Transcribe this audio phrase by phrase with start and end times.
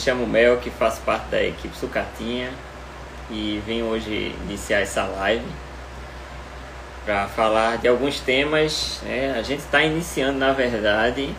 [0.00, 2.50] chamo Mel, que faço parte da equipe Sucatinha
[3.30, 5.44] e vim hoje iniciar essa live
[7.04, 9.00] para falar de alguns temas.
[9.04, 9.34] Né?
[9.38, 11.34] A gente está iniciando, na verdade,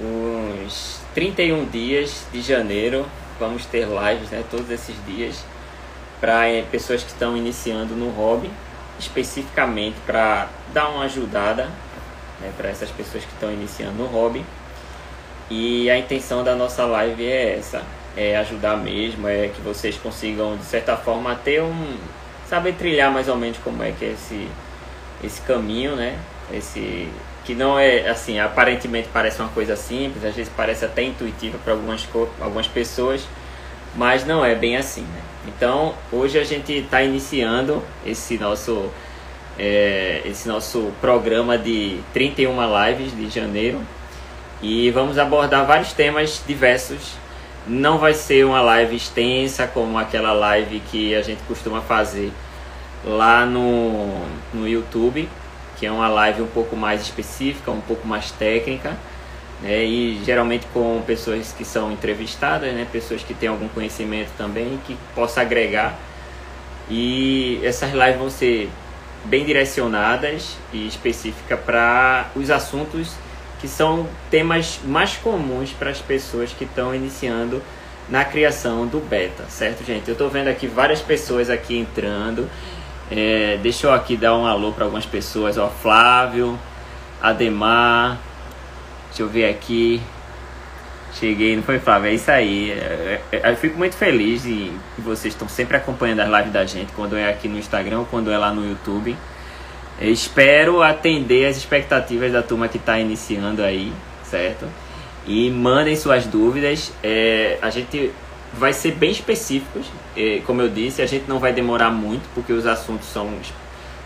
[0.00, 3.06] uns 31 dias de janeiro.
[3.38, 5.44] Vamos ter lives né, todos esses dias
[6.20, 8.50] para é, pessoas que estão iniciando no hobby,
[8.98, 11.68] especificamente para dar uma ajudada
[12.40, 14.44] né, para essas pessoas que estão iniciando no hobby.
[15.50, 17.82] E a intenção da nossa live é essa,
[18.16, 21.96] é ajudar mesmo, é que vocês consigam de certa forma ter um
[22.48, 24.48] saber trilhar mais ou menos como é que é esse
[25.22, 26.18] esse caminho, né?
[26.52, 27.08] Esse
[27.44, 31.74] que não é assim, aparentemente parece uma coisa simples, às vezes parece até intuitiva para
[31.74, 32.08] algumas
[32.40, 33.26] algumas pessoas,
[33.94, 35.20] mas não é bem assim, né?
[35.46, 38.90] Então, hoje a gente está iniciando esse nosso
[39.58, 43.80] é, esse nosso programa de 31 lives de janeiro
[44.62, 47.12] e vamos abordar vários temas diversos.
[47.66, 52.32] Não vai ser uma live extensa como aquela live que a gente costuma fazer
[53.04, 55.28] lá no, no YouTube,
[55.76, 58.96] que é uma live um pouco mais específica, um pouco mais técnica,
[59.62, 59.84] né?
[59.84, 62.86] e geralmente com pessoas que são entrevistadas, né?
[62.90, 65.98] pessoas que têm algum conhecimento também que possa agregar.
[66.88, 68.70] E essas lives vão ser
[69.24, 73.14] bem direcionadas e específicas para os assuntos
[73.64, 77.62] que são temas mais comuns para as pessoas que estão iniciando
[78.10, 80.06] na criação do beta, certo, gente?
[80.06, 82.46] Eu estou vendo aqui várias pessoas aqui entrando.
[83.10, 86.58] É, deixa eu aqui dar um alô para algumas pessoas, ó, Flávio,
[87.22, 88.18] Ademar,
[89.08, 90.02] deixa eu ver aqui,
[91.14, 95.32] cheguei, não foi Flávio, é isso aí, é, é, eu fico muito feliz e vocês
[95.32, 98.36] estão sempre acompanhando as lives da gente, quando é aqui no Instagram ou quando é
[98.36, 99.16] lá no YouTube,
[100.00, 103.92] espero atender as expectativas da turma que está iniciando aí,
[104.24, 104.66] certo?
[105.26, 106.92] E mandem suas dúvidas.
[107.02, 108.12] É, a gente
[108.58, 112.52] vai ser bem específicos, é, como eu disse, a gente não vai demorar muito porque
[112.52, 113.30] os assuntos são,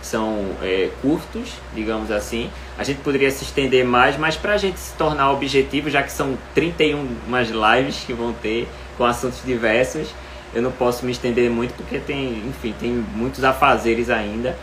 [0.01, 2.51] são é, curtos, digamos assim.
[2.79, 6.13] A gente poderia se estender mais, mas para a gente se tornar objetivo, já que
[6.13, 10.09] são 31 umas lives que vão ter com assuntos diversos,
[10.55, 14.57] eu não posso me estender muito porque tem, enfim, tem muitos afazeres ainda.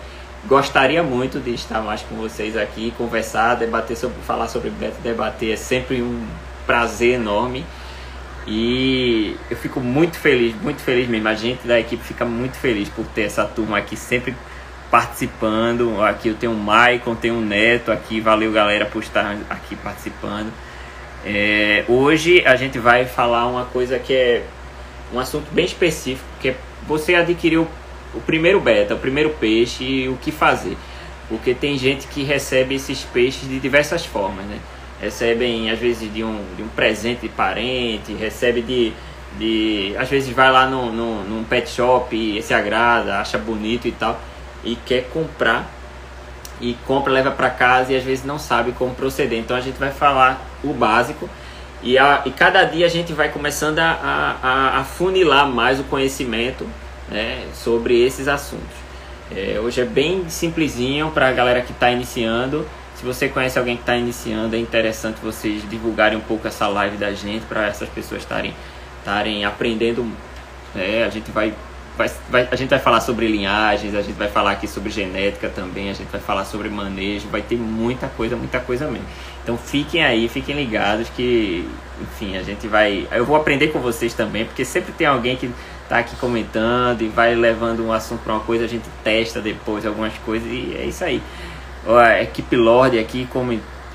[0.48, 5.54] Gostaria muito de estar mais com vocês aqui, conversar, debater sobre, falar sobre Beto, debater
[5.54, 6.24] é sempre um
[6.68, 7.66] prazer enorme.
[8.46, 11.28] E eu fico muito feliz, muito feliz mesmo.
[11.28, 14.36] A gente da equipe fica muito feliz por ter essa turma aqui sempre
[14.92, 16.00] participando.
[16.04, 18.22] Aqui eu tenho o Maicon, tenho o Neto aqui.
[18.22, 20.54] Valeu galera por estar aqui participando.
[21.26, 24.44] É, hoje a gente vai falar uma coisa que é
[25.12, 26.56] um assunto bem específico, que é
[26.88, 27.68] você adquiriu
[28.16, 30.78] o primeiro beta, o primeiro peixe e o que fazer.
[31.28, 34.60] Porque tem gente que recebe esses peixes de diversas formas, né?
[35.02, 38.94] Recebem, às vezes, de um, de um presente de parente, recebe de,
[39.38, 39.96] de.
[39.98, 43.92] Às vezes vai lá no, no, num pet shop e se agrada, acha bonito e
[43.92, 44.20] tal,
[44.64, 45.72] e quer comprar.
[46.62, 49.38] E compra, leva para casa e às vezes não sabe como proceder.
[49.38, 51.30] Então a gente vai falar o básico
[51.84, 55.84] e, a, e cada dia a gente vai começando a, a, a funilar mais o
[55.84, 56.66] conhecimento
[57.10, 58.86] né, sobre esses assuntos.
[59.32, 62.66] É, hoje é bem simplesinho para a galera que está iniciando.
[62.96, 66.98] Se você conhece alguém que está iniciando, é interessante vocês divulgarem um pouco essa live
[66.98, 68.54] da gente para essas pessoas estarem
[69.00, 70.06] estarem aprendendo.
[70.76, 71.54] É, a gente vai,
[71.96, 75.48] vai, vai, a gente vai falar sobre linhagens, a gente vai falar aqui sobre genética
[75.48, 79.08] também, a gente vai falar sobre manejo, vai ter muita coisa, muita coisa mesmo.
[79.44, 81.70] Então fiquem aí, fiquem ligados que,
[82.02, 83.08] enfim, a gente vai.
[83.12, 85.52] Eu vou aprender com vocês também, porque sempre tem alguém que
[85.88, 89.86] tá aqui comentando e vai levando um assunto para uma coisa, a gente testa depois
[89.86, 91.22] algumas coisas e é isso aí.
[91.88, 93.28] A equipe Lorde aqui,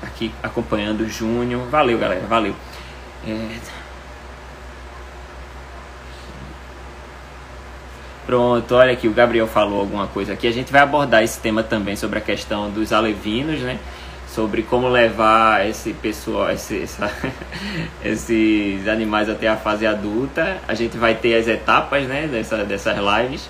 [0.01, 1.67] aqui acompanhando o Júnior.
[1.69, 2.55] Valeu, galera, valeu.
[3.27, 3.81] É...
[8.25, 10.47] Pronto, olha aqui, o Gabriel falou alguma coisa aqui.
[10.47, 13.77] A gente vai abordar esse tema também sobre a questão dos alevinos, né?
[14.33, 17.11] Sobre como levar esse pessoal, esse, essa,
[18.03, 20.57] esses animais até a fase adulta.
[20.67, 23.49] A gente vai ter as etapas né, dessa, dessas lives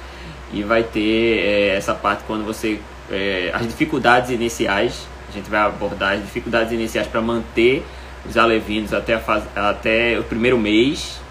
[0.51, 2.79] e vai ter é, essa parte quando você.
[3.11, 5.07] É, as dificuldades iniciais.
[5.29, 7.85] A gente vai abordar as dificuldades iniciais para manter
[8.27, 11.21] os alevinos até, a fase, até o primeiro mês,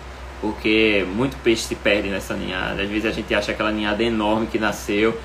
[0.40, 2.82] porque muito peixe se perde nessa ninhada.
[2.82, 5.18] Às vezes a gente acha aquela ninhada enorme que nasceu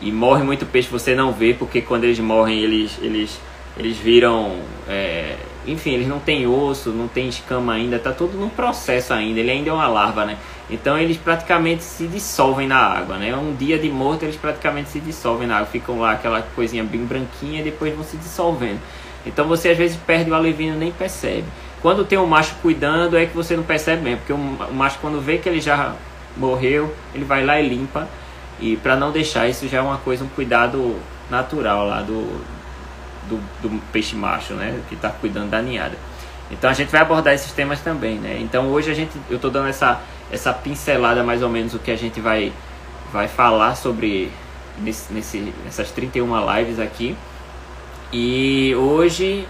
[0.00, 3.40] e morre muito peixe, você não vê, porque quando eles morrem, eles, eles
[3.80, 4.56] eles viram
[4.86, 5.36] é,
[5.66, 9.50] enfim, eles não têm osso, não tem escama ainda, tá tudo no processo ainda, ele
[9.50, 10.36] ainda é uma larva, né?
[10.68, 13.34] Então eles praticamente se dissolvem na água, né?
[13.34, 17.04] Um dia de morto eles praticamente se dissolvem na água, ficam lá aquela coisinha bem
[17.04, 18.80] branquinha e depois vão se dissolvendo.
[19.24, 21.44] Então você às vezes perde o alevino nem percebe.
[21.80, 25.20] Quando tem um macho cuidando é que você não percebe mesmo, porque o macho quando
[25.20, 25.94] vê que ele já
[26.36, 28.08] morreu, ele vai lá e limpa
[28.58, 30.96] e para não deixar isso já é uma coisa, um cuidado
[31.30, 32.40] natural lá do,
[33.30, 34.80] do, do peixe macho, né?
[34.88, 35.96] Que está cuidando da ninhada.
[36.50, 38.38] Então a gente vai abordar esses temas também, né?
[38.40, 40.00] Então hoje a gente, eu estou dando essa,
[40.30, 42.52] essa pincelada mais ou menos o que a gente vai,
[43.12, 44.30] vai falar sobre
[44.78, 47.16] nesse, nesse, nessas 31 lives aqui.
[48.12, 49.46] E hoje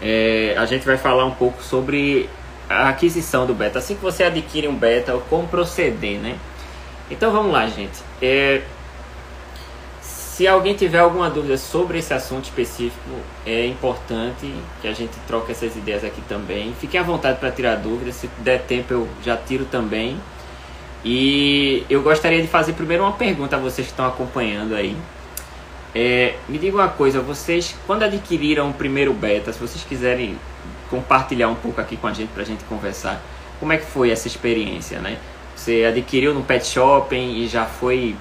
[0.00, 2.30] é, a gente vai falar um pouco sobre
[2.68, 3.80] a aquisição do beta.
[3.80, 6.36] Assim que você adquire um beta, como proceder, né?
[7.10, 8.00] Então vamos lá, gente.
[8.20, 8.62] É,
[10.32, 13.10] se alguém tiver alguma dúvida sobre esse assunto específico,
[13.44, 14.50] é importante
[14.80, 16.72] que a gente troque essas ideias aqui também.
[16.80, 20.18] Fiquem à vontade para tirar dúvidas, se der tempo eu já tiro também.
[21.04, 24.96] E eu gostaria de fazer primeiro uma pergunta a vocês que estão acompanhando aí.
[25.94, 30.38] É, me diga uma coisa, vocês quando adquiriram o primeiro beta, se vocês quiserem
[30.88, 33.20] compartilhar um pouco aqui com a gente para a gente conversar,
[33.60, 35.18] como é que foi essa experiência, né?
[35.54, 38.16] Você adquiriu no pet shopping e já foi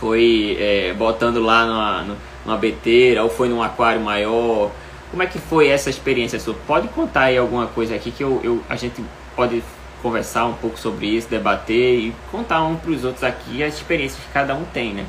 [0.00, 2.16] foi é, botando lá numa,
[2.46, 4.70] numa beteira ou foi num aquário maior?
[5.10, 6.54] Como é que foi essa experiência sua?
[6.66, 9.04] Pode contar aí alguma coisa aqui que eu, eu a gente
[9.36, 9.62] pode
[10.02, 14.18] conversar um pouco sobre isso, debater e contar um para os outros aqui as experiências
[14.22, 15.04] que cada um tem, né?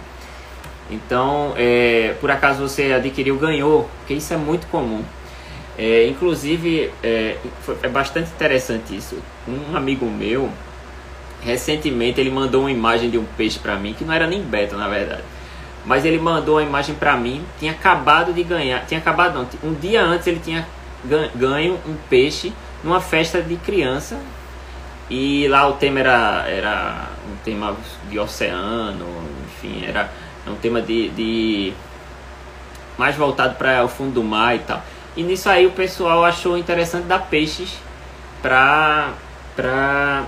[0.89, 5.03] Então, é, por acaso você adquiriu, ganhou, porque isso é muito comum.
[5.77, 7.37] É, inclusive, é,
[7.81, 9.17] é bastante interessante isso.
[9.47, 10.49] Um amigo meu,
[11.41, 14.75] recentemente ele mandou uma imagem de um peixe para mim, que não era nem beta
[14.75, 15.23] na verdade.
[15.85, 19.73] Mas ele mandou uma imagem para mim, tinha acabado de ganhar, tinha acabado não, um
[19.73, 20.65] dia antes ele tinha
[21.35, 22.53] ganho um peixe
[22.83, 24.19] numa festa de criança.
[25.09, 27.75] E lá o tema era, era um tema
[28.09, 29.05] de oceano,
[29.45, 30.09] enfim, era
[30.47, 31.73] um tema de, de
[32.97, 34.81] mais voltado para o fundo do mar e tal.
[35.17, 37.77] E nisso aí o pessoal achou interessante dar peixes
[38.41, 39.09] para
[39.53, 40.23] para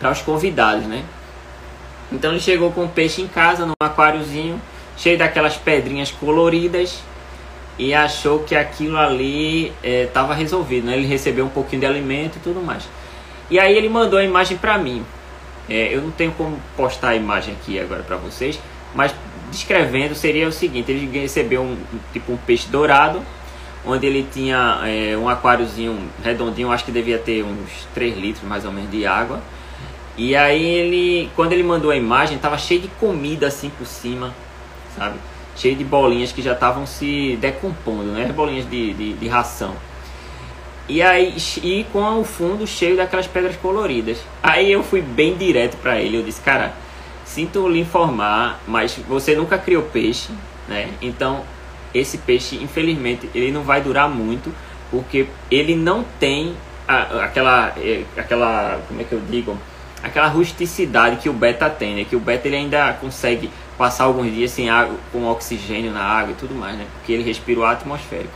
[0.00, 1.04] para os convidados, né?
[2.10, 4.60] Então ele chegou com o peixe em casa, num aquáriozinho,
[4.96, 7.00] cheio daquelas pedrinhas coloridas
[7.78, 10.94] e achou que aquilo ali estava é, resolvido, né?
[10.96, 12.88] Ele recebeu um pouquinho de alimento e tudo mais.
[13.50, 15.04] E aí ele mandou a imagem para mim.
[15.68, 18.58] É, eu não tenho como postar a imagem aqui agora para vocês,
[18.94, 19.14] mas
[19.50, 21.76] descrevendo seria o seguinte: ele recebeu um
[22.12, 23.22] tipo um peixe dourado,
[23.86, 28.64] onde ele tinha é, um aquáriozinho redondinho, acho que devia ter uns 3 litros mais
[28.64, 29.40] ou menos de água
[30.20, 34.34] e aí ele, quando ele mandou a imagem, tava cheio de comida assim por cima,
[34.94, 35.14] sabe?
[35.56, 38.30] Cheio de bolinhas que já estavam se decompondo, né?
[38.30, 39.74] Bolinhas de, de, de, ração.
[40.86, 44.18] E aí, e com o fundo cheio daquelas pedras coloridas.
[44.42, 46.74] Aí eu fui bem direto para ele, eu disse, cara,
[47.24, 50.28] sinto lhe informar, mas você nunca criou peixe,
[50.68, 50.90] né?
[51.00, 51.46] Então,
[51.94, 54.54] esse peixe, infelizmente, ele não vai durar muito,
[54.90, 56.54] porque ele não tem
[56.86, 59.56] a, aquela, é, aquela, como é que eu digo?
[60.02, 62.04] Aquela rusticidade que o beta tem, né?
[62.08, 66.32] Que o beta ele ainda consegue passar alguns dias sem água, com oxigênio na água
[66.32, 66.86] e tudo mais, né?
[66.94, 68.32] Porque ele respira o atmosférico.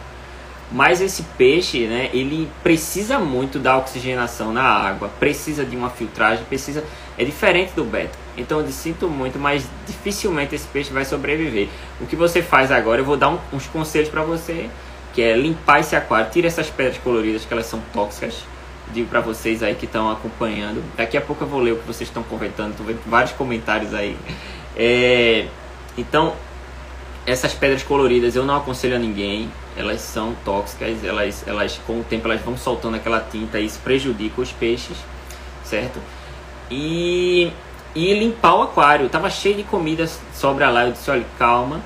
[0.73, 6.45] Mas esse peixe, né, ele precisa muito da oxigenação na água, precisa de uma filtragem,
[6.47, 6.83] precisa
[7.17, 8.19] é diferente do beta.
[8.37, 11.69] Então eu sinto muito, mas dificilmente esse peixe vai sobreviver.
[12.01, 14.69] O que você faz agora, eu vou dar um, uns conselhos para você,
[15.13, 18.43] que é limpar esse aquário, tira essas pedras coloridas que elas são tóxicas
[18.93, 20.83] digo para vocês aí que estão acompanhando.
[20.97, 23.95] Daqui a pouco eu vou ler o que vocês estão comentando, estou vendo vários comentários
[23.95, 24.17] aí.
[24.77, 25.47] É,
[25.97, 26.35] então,
[27.27, 32.05] essas pedras coloridas eu não aconselho a ninguém, elas são tóxicas, elas, elas com o
[32.05, 34.97] tempo elas vão soltando aquela tinta e isso prejudica os peixes,
[35.65, 35.99] certo?
[36.71, 37.51] E,
[37.95, 41.81] e limpar o aquário, tava cheio de comida sobre lá, eu disse, olha, calma,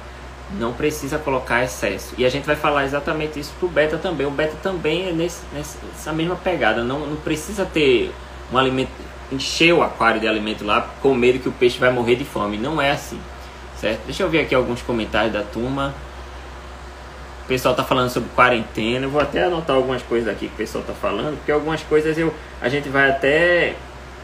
[0.52, 2.14] não precisa colocar excesso.
[2.16, 4.26] E a gente vai falar exatamente isso pro beta também.
[4.26, 6.82] O beta também é nesse, nessa mesma pegada.
[6.82, 8.12] Não, não precisa ter
[8.52, 8.90] um alimento,
[9.30, 12.56] encher o aquário de alimento lá com medo que o peixe vai morrer de fome.
[12.56, 13.20] Não é assim,
[13.78, 14.00] certo?
[14.06, 15.94] Deixa eu ver aqui alguns comentários da turma.
[17.44, 19.06] O pessoal tá falando sobre quarentena.
[19.06, 22.16] Eu vou até anotar algumas coisas aqui que o pessoal tá falando, porque algumas coisas
[22.16, 23.74] eu, a gente vai até,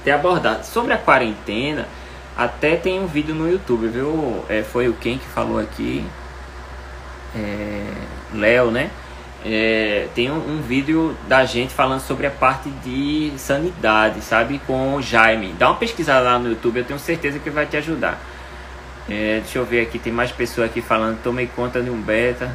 [0.00, 0.64] até abordar.
[0.64, 1.86] Sobre a quarentena,
[2.36, 4.44] até tem um vídeo no YouTube, viu?
[4.48, 6.04] É, foi o quem que falou aqui?
[7.36, 7.92] É,
[8.32, 8.90] Léo, né?
[9.44, 14.60] É, tem um, um, vídeo da gente falando sobre a parte de sanidade, sabe?
[14.66, 15.54] Com o Jaime.
[15.58, 18.18] Dá uma pesquisada lá no YouTube, eu tenho certeza que vai te ajudar.
[19.08, 21.22] É, deixa eu ver aqui, tem mais pessoas aqui falando.
[21.22, 22.50] Tomei conta de um beta.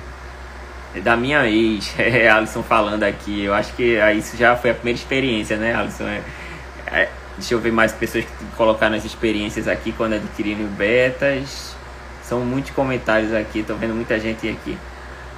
[1.03, 3.43] da minha ex, é, Alisson falando aqui.
[3.43, 6.07] Eu acho que ah, isso já foi a primeira experiência, né, Alisson?
[6.07, 6.21] É,
[6.87, 11.75] é, deixa eu ver mais pessoas que colocaram as experiências aqui quando adquiriram betas.
[12.21, 14.77] São muitos comentários aqui, tô vendo muita gente aqui.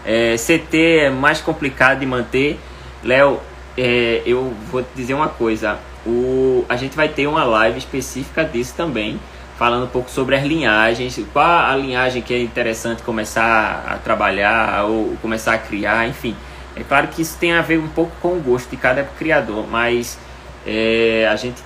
[0.03, 2.60] É, CT é mais complicado de manter.
[3.03, 3.39] Léo,
[3.77, 5.79] é, eu vou dizer uma coisa.
[6.05, 9.20] O, a gente vai ter uma live específica disso também
[9.58, 14.86] falando um pouco sobre as linhagens, qual a linhagem que é interessante começar a trabalhar
[14.86, 16.36] ou começar a criar, enfim.
[16.75, 19.67] É claro que isso tem a ver um pouco com o gosto de cada criador,
[19.70, 20.17] mas
[20.65, 21.62] é, a gente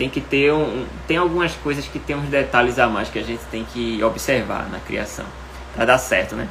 [0.00, 3.22] tem que ter um, tem algumas coisas que tem uns detalhes a mais que a
[3.22, 5.26] gente tem que observar na criação
[5.74, 6.48] para dar certo, né?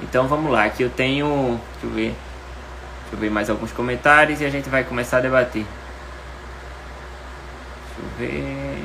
[0.00, 2.14] Então vamos lá, aqui eu tenho, deixa eu ver,
[3.02, 5.66] deixa eu ver mais alguns comentários e a gente vai começar a debater.
[8.16, 8.84] Deixa eu ver.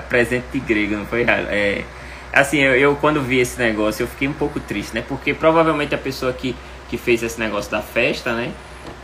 [0.10, 1.22] presente de grego, não foi?
[1.22, 1.82] É,
[2.30, 5.02] assim, eu, eu, quando vi esse negócio, eu fiquei um pouco triste, né?
[5.08, 6.54] Porque provavelmente a pessoa que,
[6.90, 8.52] que fez esse negócio da festa, né?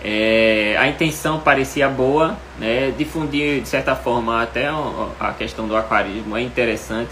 [0.02, 2.92] É, a intenção parecia boa, né?
[2.96, 4.68] Difundir de certa forma até
[5.18, 7.10] a questão do aquarismo é interessante,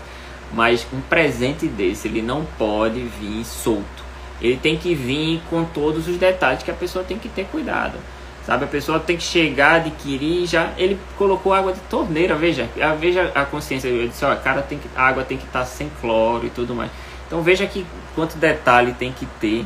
[0.53, 4.05] mas um presente desse ele não pode vir solto.
[4.41, 7.99] Ele tem que vir com todos os detalhes que a pessoa tem que ter cuidado.
[8.45, 12.69] Sabe, a pessoa tem que chegar, adquirir, já ele colocou água de torneira, veja,
[13.01, 15.65] veja a consciência, eu disse, ó, cara, tem que, a água tem que estar tá
[15.65, 16.89] sem cloro e tudo mais.
[17.27, 19.65] Então veja que quanto detalhe tem que ter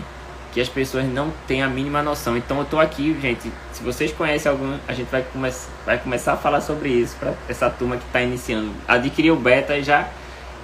[0.52, 2.36] que as pessoas não têm a mínima noção.
[2.36, 5.50] Então eu tô aqui, gente, se vocês conhecem algum, a gente vai, come
[5.86, 8.72] vai começar a falar sobre isso para essa turma que está iniciando.
[8.86, 10.08] Adquirir o beta e já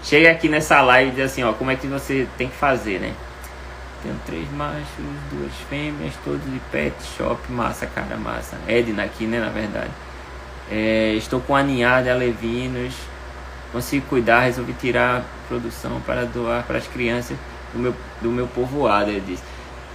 [0.03, 3.01] chega aqui nessa live e diz assim, ó, como é que você tem que fazer,
[3.01, 3.13] né?
[4.03, 4.87] Tenho três machos,
[5.33, 7.41] duas fêmeas, todos de pet shop.
[7.51, 8.57] Massa, cara, massa.
[8.69, 9.91] Edna aqui, né, na verdade.
[10.71, 12.95] É, estou com a ninhada alevinos.
[13.73, 17.37] Consigo cuidar, resolvi tirar a produção para doar para as crianças
[17.73, 19.43] do meu, do meu povoado, ele disse.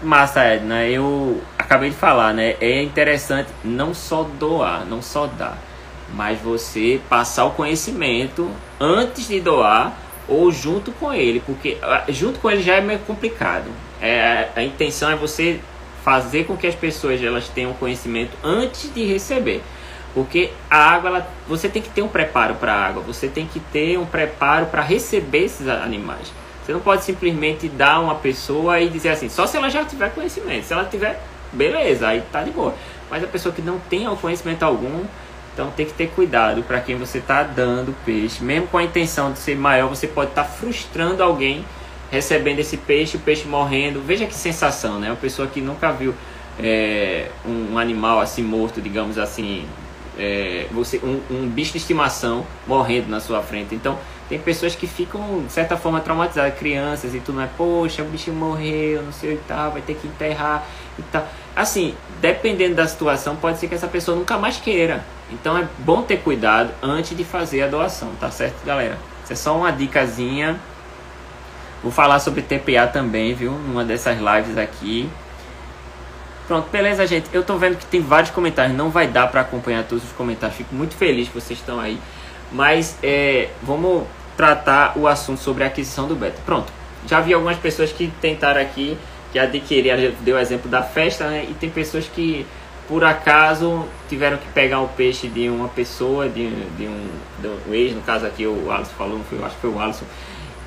[0.03, 2.55] Massa, Edna, eu acabei de falar, né?
[2.59, 5.59] É interessante não só doar, não só dar,
[6.13, 9.95] mas você passar o conhecimento antes de doar
[10.27, 13.69] ou junto com ele, porque ah, junto com ele já é meio complicado.
[14.01, 15.59] É, a intenção é você
[16.03, 19.61] fazer com que as pessoas elas tenham conhecimento antes de receber.
[20.15, 23.45] Porque a água, ela, você tem que ter um preparo para a água, você tem
[23.45, 26.33] que ter um preparo para receber esses animais.
[26.63, 30.13] Você não pode simplesmente dar uma pessoa e dizer assim, só se ela já tiver
[30.13, 30.65] conhecimento.
[30.65, 32.75] Se ela tiver, beleza, aí tá de boa.
[33.09, 35.03] Mas a pessoa que não tem conhecimento algum,
[35.53, 38.43] então tem que ter cuidado para quem você está dando peixe.
[38.43, 41.65] Mesmo com a intenção de ser maior, você pode estar tá frustrando alguém
[42.11, 44.01] recebendo esse peixe, o peixe morrendo.
[44.01, 45.09] Veja que sensação, né?
[45.09, 46.13] Uma pessoa que nunca viu
[46.59, 49.65] é, um, animal assim morto, digamos assim,
[50.17, 53.73] é, você um, um, bicho de estimação morrendo na sua frente.
[53.73, 53.97] Então
[54.31, 57.51] tem pessoas que ficam de certa forma traumatizadas, crianças e tudo mais.
[57.57, 60.65] Poxa, o bicho morreu, não sei o que tal, vai ter que enterrar
[60.97, 61.27] e tal.
[61.53, 65.03] Assim, dependendo da situação, pode ser que essa pessoa nunca mais queira.
[65.29, 68.97] Então é bom ter cuidado antes de fazer a doação, tá certo, galera?
[69.21, 70.57] Isso é só uma dicasinha
[71.83, 73.51] Vou falar sobre TPA também, viu?
[73.51, 75.09] Numa dessas lives aqui.
[76.47, 77.27] Pronto, beleza, gente.
[77.33, 78.77] Eu tô vendo que tem vários comentários.
[78.77, 80.57] Não vai dar para acompanhar todos os comentários.
[80.57, 81.99] Fico muito feliz que vocês estão aí.
[82.51, 84.05] Mas é, vamos
[84.37, 86.39] tratar o assunto sobre a aquisição do beta.
[86.45, 86.71] Pronto.
[87.07, 88.97] Já vi algumas pessoas que tentaram aqui,
[89.31, 91.45] que adquiriram, deu o exemplo da festa, né?
[91.49, 92.45] E tem pessoas que,
[92.87, 97.07] por acaso, tiveram que pegar o peixe de uma pessoa, de, de um,
[97.41, 100.05] de um ex, no caso aqui o Alisson falou, foi, acho que foi o Alisson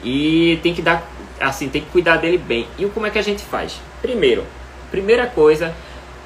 [0.04, 1.02] e tem que dar,
[1.40, 2.68] assim, tem que cuidar dele bem.
[2.78, 3.80] E como é que a gente faz?
[4.02, 4.44] Primeiro,
[4.90, 5.75] primeira coisa,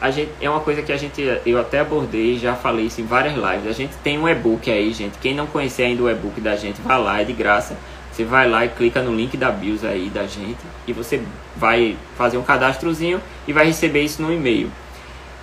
[0.01, 3.05] a gente é uma coisa que a gente eu até abordei, já falei isso em
[3.05, 3.67] várias lives.
[3.67, 5.19] A gente tem um e-book aí, gente.
[5.19, 7.77] Quem não conhecer ainda o e-book da gente, vai lá, é de graça.
[8.13, 11.23] Você vai lá e clica no link da BIOS aí da gente e você
[11.57, 14.71] vai fazer um cadastrozinho e vai receber isso no e-mail.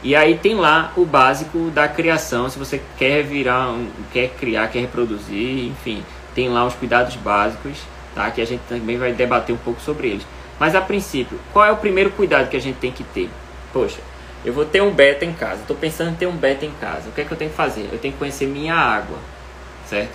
[0.03, 4.67] E aí tem lá o básico da criação, se você quer virar, um, quer criar,
[4.67, 6.03] quer reproduzir, enfim,
[6.35, 7.79] tem lá os cuidados básicos
[8.15, 8.31] tá?
[8.31, 10.25] que a gente também vai debater um pouco sobre eles.
[10.59, 13.29] Mas a princípio, qual é o primeiro cuidado que a gente tem que ter?
[13.73, 13.99] Poxa,
[14.45, 17.09] eu vou ter um beta em casa, estou pensando em ter um beta em casa.
[17.09, 17.89] O que é que eu tenho que fazer?
[17.91, 19.17] Eu tenho que conhecer minha água,
[19.87, 20.11] certo?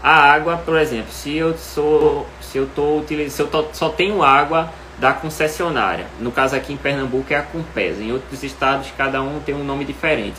[0.00, 3.88] A água, por exemplo, se eu sou, se eu tô utilizando, se eu tô, só
[3.88, 8.92] tenho água da concessionária, no caso aqui em Pernambuco é a Compesa, em outros estados
[8.96, 10.36] cada um tem um nome diferente.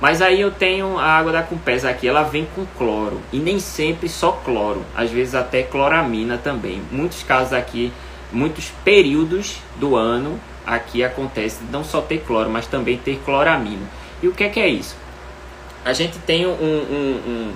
[0.00, 3.20] Mas aí eu tenho a água da Compesa aqui, ela vem com cloro.
[3.32, 6.82] E nem sempre só cloro, às vezes até cloramina também.
[6.92, 7.92] Muitos casos aqui,
[8.30, 13.86] muitos períodos do ano aqui acontece não só ter cloro, mas também ter cloramina.
[14.22, 14.96] E o que é que é isso?
[15.84, 17.52] A gente tem um, um, um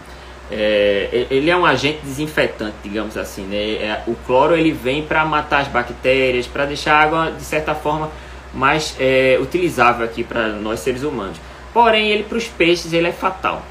[0.51, 3.43] é, ele é um agente desinfetante, digamos assim.
[3.43, 3.57] Né?
[3.57, 7.75] É, o cloro ele vem para matar as bactérias, para deixar a água de certa
[7.75, 8.11] forma
[8.55, 11.39] mais é, utilizável aqui para nós seres humanos.
[11.73, 13.63] Porém, ele para os peixes ele é fatal.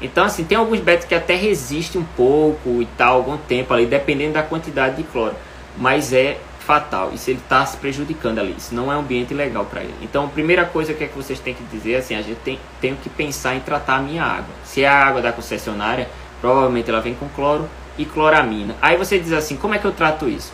[0.00, 3.86] Então, assim, tem alguns betos que até resistem um pouco e tal, algum tempo ali,
[3.86, 5.34] dependendo da quantidade de cloro.
[5.78, 7.12] Mas é fatal.
[7.14, 8.54] Isso ele está se prejudicando ali.
[8.58, 9.94] Isso não é um ambiente legal para ele.
[10.02, 12.40] Então, a primeira coisa que, é que vocês têm que dizer é assim: a gente
[12.80, 14.54] tem, que pensar em tratar a minha água.
[14.64, 16.08] Se é a água da concessionária,
[16.40, 18.74] provavelmente ela vem com cloro e cloramina.
[18.82, 20.52] Aí você diz assim: como é que eu trato isso?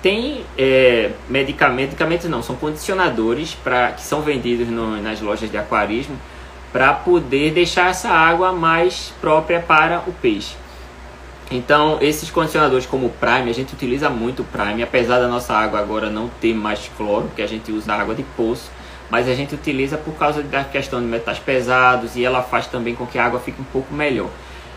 [0.00, 5.56] Tem é, medicamentos, medicamentos não, são condicionadores pra, que são vendidos no, nas lojas de
[5.56, 6.16] aquarismo
[6.70, 10.56] para poder deixar essa água mais própria para o peixe.
[11.50, 15.54] Então, esses condicionadores como o Prime, a gente utiliza muito o Prime, apesar da nossa
[15.54, 18.70] água agora não ter mais cloro, que a gente usa água de poço,
[19.10, 22.94] mas a gente utiliza por causa da questão de metais pesados e ela faz também
[22.94, 24.28] com que a água fique um pouco melhor.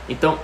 [0.09, 0.37] Então,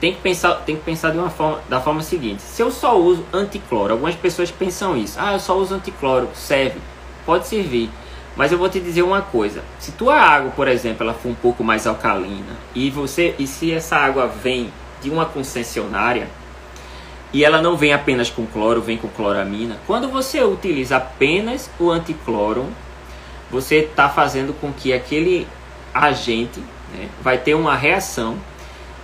[0.00, 2.98] tem que pensar, tem que pensar de uma forma, da forma seguinte: se eu só
[2.98, 6.80] uso anticloro, algumas pessoas pensam isso, ah, eu só uso anticloro, serve,
[7.24, 7.90] pode servir.
[8.36, 11.34] Mas eu vou te dizer uma coisa: se tua água, por exemplo, ela for um
[11.34, 14.72] pouco mais alcalina e você e se essa água vem
[15.02, 16.28] de uma concessionária
[17.32, 21.90] e ela não vem apenas com cloro, vem com cloramina, quando você utiliza apenas o
[21.90, 22.66] anticloro,
[23.50, 25.46] você está fazendo com que aquele
[25.94, 26.60] agente
[26.92, 28.36] né, vai ter uma reação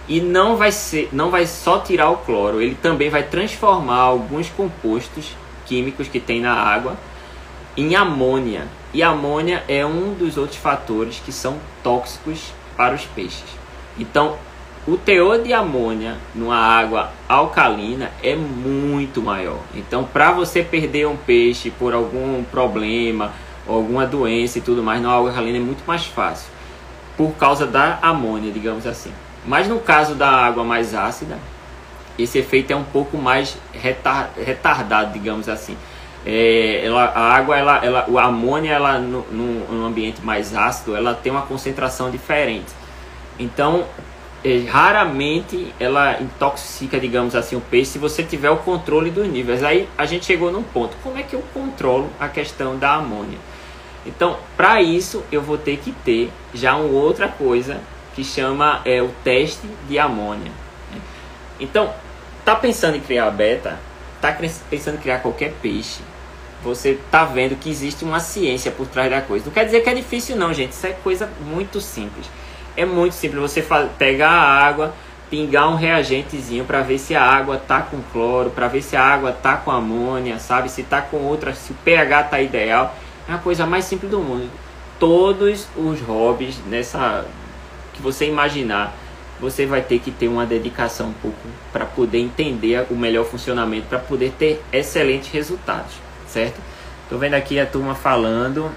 [0.09, 4.49] e não vai ser, não vai só tirar o cloro, ele também vai transformar alguns
[4.49, 6.97] compostos químicos que tem na água
[7.77, 8.67] em amônia.
[8.95, 13.45] E amônia é um dos outros fatores que são tóxicos para os peixes.
[13.99, 14.37] Então,
[14.87, 19.59] o teor de amônia numa água alcalina é muito maior.
[19.75, 23.33] Então, para você perder um peixe por algum problema,
[23.67, 26.49] alguma doença e tudo mais, na água alcalina é muito mais fácil,
[27.17, 29.13] por causa da amônia, digamos assim.
[29.45, 31.37] Mas no caso da água mais ácida,
[32.17, 35.77] esse efeito é um pouco mais retardado, digamos assim.
[36.25, 40.97] É, ela, a água, ela, ela, o amônia, ela no, no, no, ambiente mais ácido,
[40.97, 42.73] ela tem uma concentração diferente.
[43.39, 43.85] Então,
[44.69, 49.63] raramente ela intoxica, digamos assim, o peixe se você tiver o controle dos níveis.
[49.63, 50.97] Aí a gente chegou num ponto.
[51.03, 53.39] Como é que eu controlo a questão da amônia?
[54.07, 57.81] Então, para isso, eu vou ter que ter já uma outra coisa
[58.15, 60.53] que chama é, o teste de amônia.
[61.59, 61.93] Então,
[62.45, 63.81] tá pensando em criar beta,
[64.21, 64.37] tá
[64.71, 66.01] pensando em criar qualquer peixe,
[66.63, 69.47] você tá vendo que existe uma ciência por trás da coisa.
[69.47, 70.73] Não quer dizer que é difícil não, gente.
[70.73, 72.27] Isso é coisa muito simples.
[72.77, 73.65] É muito simples você
[73.99, 74.95] pegar a água,
[75.31, 79.03] pingar um reagentezinho para ver se a água tá com cloro, para ver se a
[79.03, 80.69] água tá com amônia, sabe?
[80.69, 82.95] Se tá com outra, se o pH tá ideal.
[83.29, 84.51] É a coisa mais simples do mundo.
[84.99, 87.25] Todos os hobbies nessa
[87.93, 88.95] que você imaginar,
[89.41, 93.87] você vai ter que ter uma dedicação um pouco para poder entender o melhor funcionamento,
[93.87, 96.61] para poder ter excelentes resultados certo?
[97.09, 98.71] Tô vendo aqui a turma falando.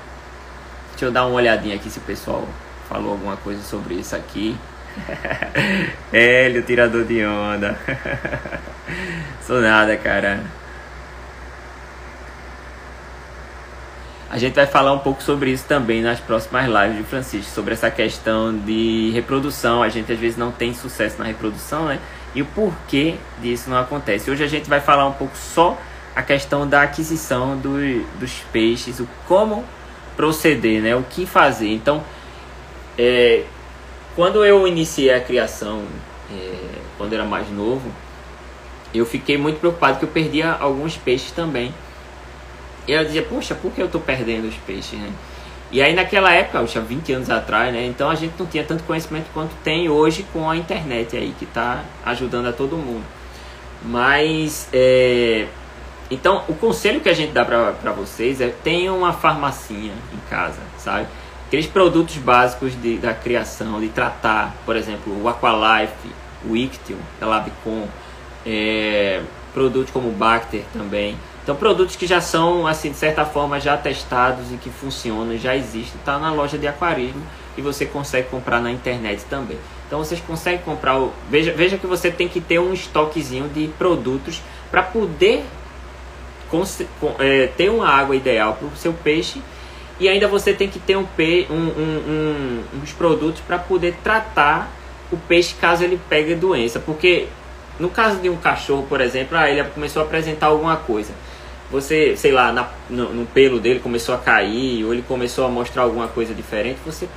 [0.92, 2.48] Deixa eu dar uma olhadinha aqui se o pessoal
[2.90, 4.58] falou alguma coisa sobre isso aqui.
[6.12, 7.78] Hélio, tirador de onda.
[9.46, 10.44] Sou nada, cara.
[14.32, 17.74] A gente vai falar um pouco sobre isso também nas próximas lives de Francisco, sobre
[17.74, 19.82] essa questão de reprodução.
[19.82, 22.00] A gente às vezes não tem sucesso na reprodução, né?
[22.36, 24.30] E o porquê disso não acontece.
[24.30, 25.78] Hoje a gente vai falar um pouco só
[26.16, 29.64] a questão da aquisição do, dos peixes, o como
[30.16, 30.96] proceder, né?
[30.96, 31.70] O que fazer.
[31.70, 32.04] Então,
[33.00, 33.44] é,
[34.14, 35.84] quando eu iniciei a criação,
[36.30, 36.54] é,
[36.98, 37.90] quando era mais novo,
[38.94, 41.74] eu fiquei muito preocupado que eu perdia alguns peixes também.
[42.86, 45.10] E eu dizia, poxa, por que eu estou perdendo os peixes, né?
[45.72, 47.86] E aí naquela época, tinha 20 anos atrás, né?
[47.86, 51.46] Então a gente não tinha tanto conhecimento quanto tem hoje com a internet aí, que
[51.46, 53.06] está ajudando a todo mundo.
[53.84, 55.48] Mas é,
[56.12, 60.60] então, o conselho que a gente dá para vocês é tenham uma farmacinha em casa,
[60.78, 61.08] sabe?
[61.50, 66.12] Aqueles produtos básicos de, da criação, de tratar, por exemplo, o Aqualife,
[66.48, 67.88] o Ictio, da Labicon,
[68.46, 69.20] é,
[69.52, 71.18] produtos como o Bacter também.
[71.42, 75.56] Então, produtos que já são, assim, de certa forma, já testados e que funcionam, já
[75.56, 77.24] existem, está na loja de aquarismo
[77.58, 79.58] e você consegue comprar na internet também.
[79.88, 81.12] Então, vocês conseguem comprar, o...
[81.32, 85.44] veja, veja que você tem que ter um estoquezinho de produtos para poder
[87.18, 89.42] é, ter uma água ideal para o seu peixe
[90.00, 94.72] e ainda você tem que ter um, um, um, um uns produtos para poder tratar
[95.12, 96.80] o peixe caso ele pegue doença.
[96.80, 97.28] Porque
[97.80, 101.14] no caso de um cachorro, por exemplo, ah, ele começou a apresentar alguma coisa.
[101.72, 105.50] Você, sei lá, na, no, no, pelo dele começou a cair, ou ele começou a
[105.50, 107.08] mostrar alguma coisa diferente, você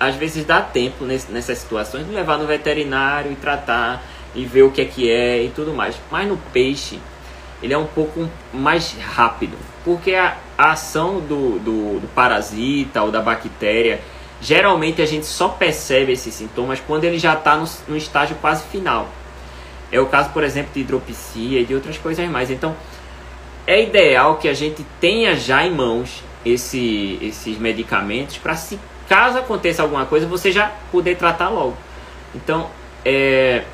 [0.00, 4.02] às vezes dá tempo nesse, nessas situações de levar no veterinário e tratar
[4.34, 5.96] e ver o que é que é e tudo mais.
[6.10, 6.98] Mas no peixe,
[7.62, 13.10] ele é um pouco mais rápido, porque a, a ação do, do, do, parasita ou
[13.10, 14.00] da bactéria,
[14.40, 18.64] geralmente a gente só percebe esses sintomas quando ele já está no, no estágio quase
[18.64, 19.08] final.
[19.90, 22.50] É o caso, por exemplo, de hidropisia e de outras coisas mais.
[22.50, 22.74] Então,
[23.66, 29.38] é ideal que a gente tenha já em mãos esse, esses medicamentos para se caso
[29.38, 31.76] aconteça alguma coisa, você já poder tratar logo.
[32.34, 32.68] Então,
[33.04, 33.64] é,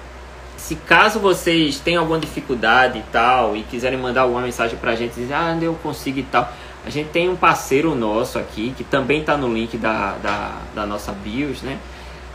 [0.57, 5.15] se caso vocês tenham alguma dificuldade e tal, e quiserem mandar alguma mensagem pra gente,
[5.15, 6.53] dizer, ah, eu consigo e tal,
[6.85, 10.87] a gente tem um parceiro nosso aqui, que também está no link da, da, da,
[10.87, 11.79] nossa BIOS, né?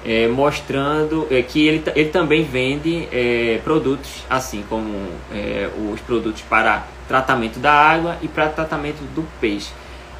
[0.03, 4.93] É, mostrando é, que ele, ele também vende é, produtos assim como
[5.33, 9.71] é, os produtos para tratamento da água e para tratamento do peixe.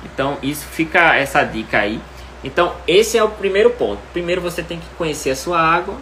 [0.04, 2.02] Então isso fica essa dica aí.
[2.44, 4.00] Então esse é o primeiro ponto.
[4.12, 5.96] Primeiro você tem que conhecer a sua água,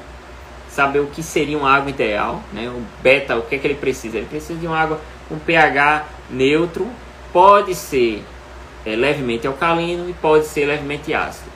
[0.70, 2.70] saber o que seria uma água ideal, né?
[2.70, 4.18] O beta, o que é que ele precisa?
[4.18, 6.90] Ele precisa de uma água com pH neutro,
[7.34, 8.24] pode ser
[8.86, 11.52] é, levemente alcalino e pode ser levemente ácido.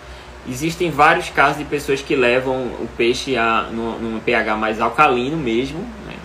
[0.50, 5.80] Existem vários casos de pessoas que levam o peixe a num pH mais alcalino mesmo,
[6.06, 6.16] né?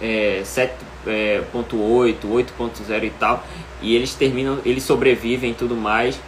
[0.00, 3.44] é, 7.8, 8.0 e tal,
[3.82, 6.18] e eles terminam, eles sobrevivem e tudo mais.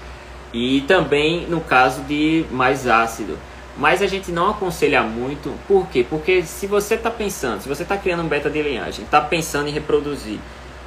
[0.52, 3.38] E também no caso de mais ácido.
[3.78, 6.04] Mas a gente não aconselha muito, por quê?
[6.08, 9.68] Porque se você está pensando, se você está criando um beta de linhagem, está pensando
[9.68, 10.38] em reproduzir,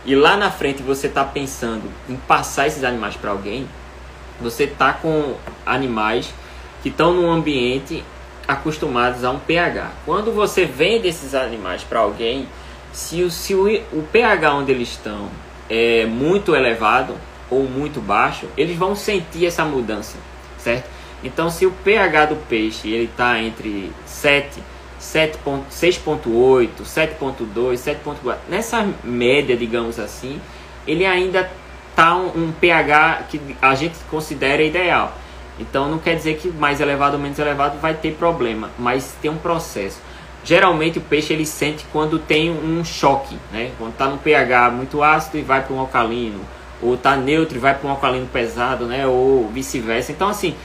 [0.05, 3.67] e lá na frente você está pensando em passar esses animais para alguém,
[4.39, 5.35] você está com
[5.65, 6.33] animais
[6.81, 8.03] que estão num ambiente
[8.47, 9.91] acostumados a um pH.
[10.05, 12.47] Quando você vende esses animais para alguém,
[12.91, 15.29] se, o, se o, o pH onde eles estão
[15.69, 17.13] é muito elevado
[17.49, 20.17] ou muito baixo, eles vão sentir essa mudança,
[20.57, 20.89] certo?
[21.23, 24.63] Então, se o pH do peixe ele está entre 7,
[24.99, 30.41] 6.8, 7.2, 7.4, nessa média, digamos assim,
[30.85, 31.49] ele ainda
[31.89, 35.13] está um, um, pH que a gente considera ideal.
[35.59, 39.29] Então, não quer dizer que mais elevado ou menos elevado vai ter problema, mas tem
[39.29, 39.99] um processo.
[40.43, 43.71] Geralmente o peixe ele sente quando tem um choque, né?
[43.77, 46.39] Quando está no pH muito ácido e vai para um alcalino,
[46.81, 49.05] ou está neutro e vai para um alcalino pesado, né?
[49.05, 50.13] Ou vice-versa.
[50.13, 50.55] Então assim,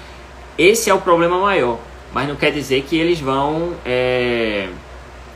[0.57, 1.79] esse é o problema maior,
[2.15, 4.69] mas não quer dizer que eles vão é,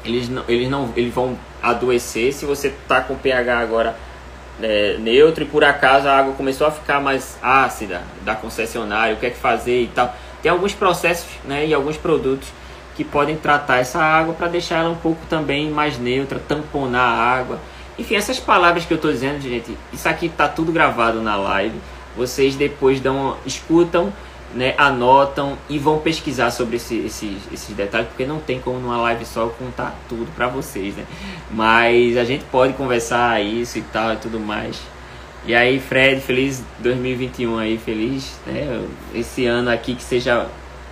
[0.05, 3.97] eles não, eles não eles vão adoecer se você está com pH agora
[4.63, 9.19] é, neutro e por acaso a água começou a ficar mais ácida da concessionária, o
[9.19, 10.15] que é que fazer e tal.
[10.43, 12.49] Tem alguns processos né, e alguns produtos
[12.97, 17.39] que podem tratar essa água para deixar ela um pouco também mais neutra, tamponar a
[17.39, 17.61] água.
[17.99, 21.79] Enfim, essas palavras que eu estou dizendo, gente, isso aqui está tudo gravado na live.
[22.17, 24.13] Vocês depois dão, escutam
[24.55, 28.97] né, anotam e vão pesquisar sobre esse, esses, esses detalhes, porque não tem como numa
[29.03, 31.05] live só contar tudo para vocês, né?
[31.51, 34.81] Mas a gente pode conversar isso e tal e tudo mais.
[35.47, 38.85] E aí, Fred, feliz 2021 aí, feliz, né?
[39.15, 40.47] Esse ano aqui que seja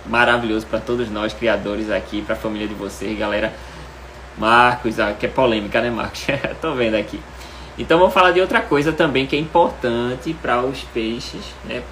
[0.05, 3.53] maravilhoso para todos nós, criadores aqui, para a família de vocês, galera.
[4.37, 6.27] Marcos, ah, que é polêmica, né, Marcos?
[6.61, 7.19] Tô vendo aqui.
[7.77, 11.83] Então vamos falar de outra coisa também que é importante para os peixes, né?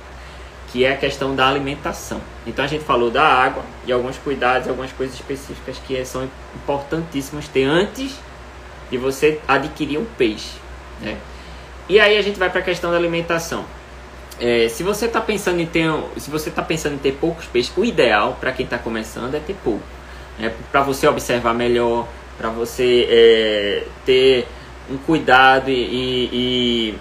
[0.75, 2.19] Que é a questão da alimentação.
[2.45, 7.47] Então a gente falou da água e alguns cuidados, algumas coisas específicas que são importantíssimas
[7.47, 8.19] ter antes
[8.91, 10.57] de você adquirir um peixe.
[10.99, 11.15] Né?
[11.87, 13.63] E aí a gente vai para a questão da alimentação.
[14.37, 17.71] É, se você está pensando em ter, se você está pensando em ter poucos peixes,
[17.77, 19.85] o ideal para quem está começando é ter pouco,
[20.37, 20.51] né?
[20.73, 22.05] para você observar melhor,
[22.37, 24.45] para você é, ter
[24.91, 26.95] um cuidado e, e,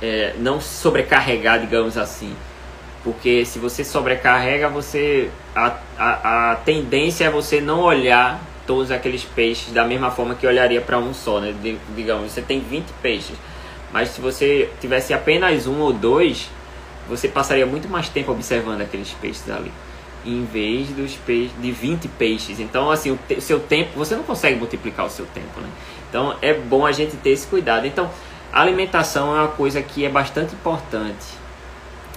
[0.00, 2.36] é, não sobrecarregar, digamos assim.
[3.02, 9.24] Porque se você sobrecarrega, você a, a, a tendência é você não olhar todos aqueles
[9.24, 11.54] peixes da mesma forma que olharia para um só, né?
[11.96, 13.36] Digamos, você tem 20 peixes,
[13.90, 16.50] mas se você tivesse apenas um ou dois,
[17.08, 19.72] você passaria muito mais tempo observando aqueles peixes ali,
[20.24, 22.60] em vez dos peixes de 20 peixes.
[22.60, 25.68] Então, assim, o, te, seu tempo, você não consegue multiplicar o seu tempo, né?
[26.08, 27.86] Então, é bom a gente ter esse cuidado.
[27.86, 28.10] Então,
[28.52, 31.39] a alimentação é uma coisa que é bastante importante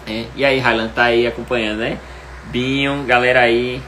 [0.05, 1.97] é, e aí, Highland tá aí acompanhando, né?
[2.45, 3.81] Binho, galera aí.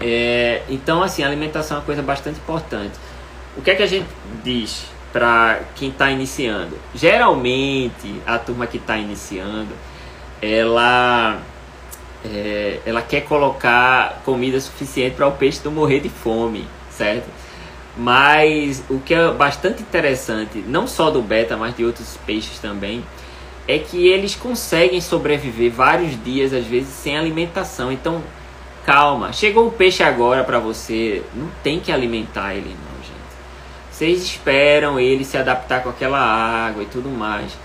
[0.00, 2.92] É, então, assim, alimentação é uma coisa bastante importante.
[3.56, 4.06] O que é que a gente
[4.42, 6.78] diz para quem está iniciando?
[6.94, 9.74] Geralmente, a turma que está iniciando,
[10.40, 11.40] ela,
[12.24, 17.28] é, ela quer colocar comida suficiente para o peixe não morrer de fome, certo?
[17.96, 23.04] Mas o que é bastante interessante, não só do beta, mas de outros peixes também,
[23.66, 27.90] é que eles conseguem sobreviver vários dias, às vezes, sem alimentação.
[27.90, 28.22] Então,
[28.84, 29.32] calma.
[29.32, 33.14] Chegou o peixe agora para você, não tem que alimentar ele, não, gente.
[33.90, 37.56] Vocês esperam ele se adaptar com aquela água e tudo mais.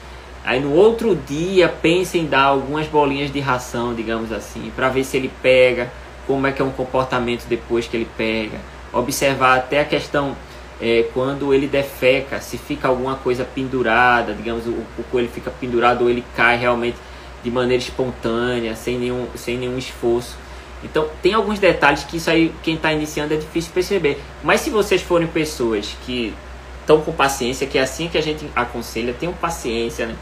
[0.45, 5.03] Aí no outro dia, pensem em dar algumas bolinhas de ração, digamos assim, para ver
[5.03, 5.91] se ele pega,
[6.25, 8.57] como é que é um comportamento depois que ele pega.
[8.93, 10.35] Observar até a questão
[10.81, 16.03] é, quando ele defeca, se fica alguma coisa pendurada, digamos, o, o coelho fica pendurado
[16.03, 16.97] ou ele cai realmente
[17.43, 20.37] de maneira espontânea, sem nenhum, sem nenhum esforço.
[20.83, 24.21] Então, tem alguns detalhes que isso aí, quem está iniciando, é difícil perceber.
[24.41, 26.33] Mas se vocês forem pessoas que
[26.79, 30.15] estão com paciência, que é assim que a gente aconselha, tenham paciência, né?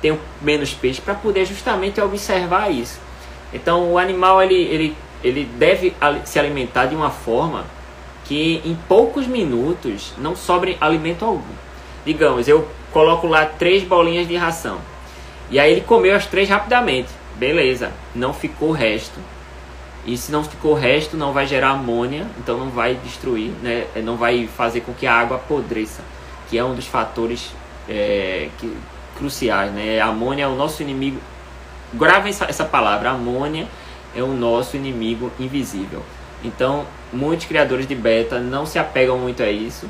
[0.00, 3.00] tenham menos peixe, para poder justamente observar isso.
[3.52, 7.64] Então, o animal ele, ele, ele deve se alimentar de uma forma
[8.24, 11.54] que em poucos minutos não sobre alimento algum.
[12.04, 14.78] Digamos, eu coloco lá três bolinhas de ração.
[15.50, 17.08] E aí ele comeu as três rapidamente.
[17.36, 19.18] Beleza, não ficou resto.
[20.06, 23.86] E se não ficou resto, não vai gerar amônia, então não vai destruir, né?
[24.02, 26.02] não vai fazer com que a água apodreça,
[26.48, 27.52] que é um dos fatores
[27.88, 28.76] é, que,
[29.16, 29.72] cruciais.
[29.72, 30.00] Né?
[30.00, 31.18] A amônia é o nosso inimigo.
[31.92, 33.66] Grave essa, essa palavra: amônia
[34.14, 36.02] é o nosso inimigo invisível.
[36.42, 39.88] Então, muitos criadores de beta não se apegam muito a isso,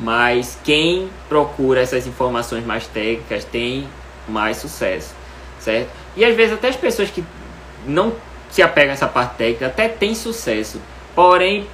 [0.00, 3.88] mas quem procura essas informações mais técnicas tem
[4.28, 5.14] mais sucesso,
[5.58, 5.88] certo?
[6.16, 7.24] E às vezes até as pessoas que
[7.86, 8.12] não
[8.50, 10.80] se apegam a essa parte técnica até tem sucesso,
[11.14, 11.66] porém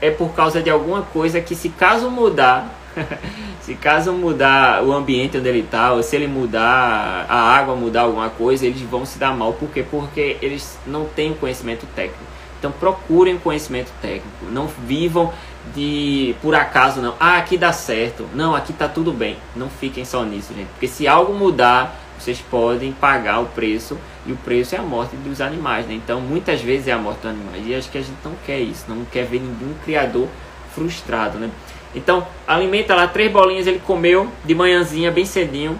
[0.00, 2.68] é por causa de alguma coisa que se caso mudar,
[3.60, 8.02] se caso mudar o ambiente onde ele está, ou se ele mudar a água, mudar
[8.02, 9.84] alguma coisa, eles vão se dar mal, por quê?
[9.88, 12.24] Porque eles não têm conhecimento técnico.
[12.60, 15.32] Então procurem conhecimento técnico, não vivam
[15.74, 17.14] de por acaso não.
[17.18, 18.28] Ah, aqui dá certo.
[18.34, 19.36] Não, aqui tá tudo bem.
[19.56, 20.68] Não fiquem só nisso, gente.
[20.68, 25.16] Porque se algo mudar, vocês podem pagar o preço e o preço é a morte
[25.16, 25.94] dos animais, né?
[25.94, 27.66] Então, muitas vezes é a morte dos animais.
[27.66, 30.28] E acho que a gente não quer isso, não quer ver nenhum criador
[30.74, 31.50] frustrado, né?
[31.94, 35.78] Então, alimenta lá três bolinhas, ele comeu de manhãzinha, bem cedinho.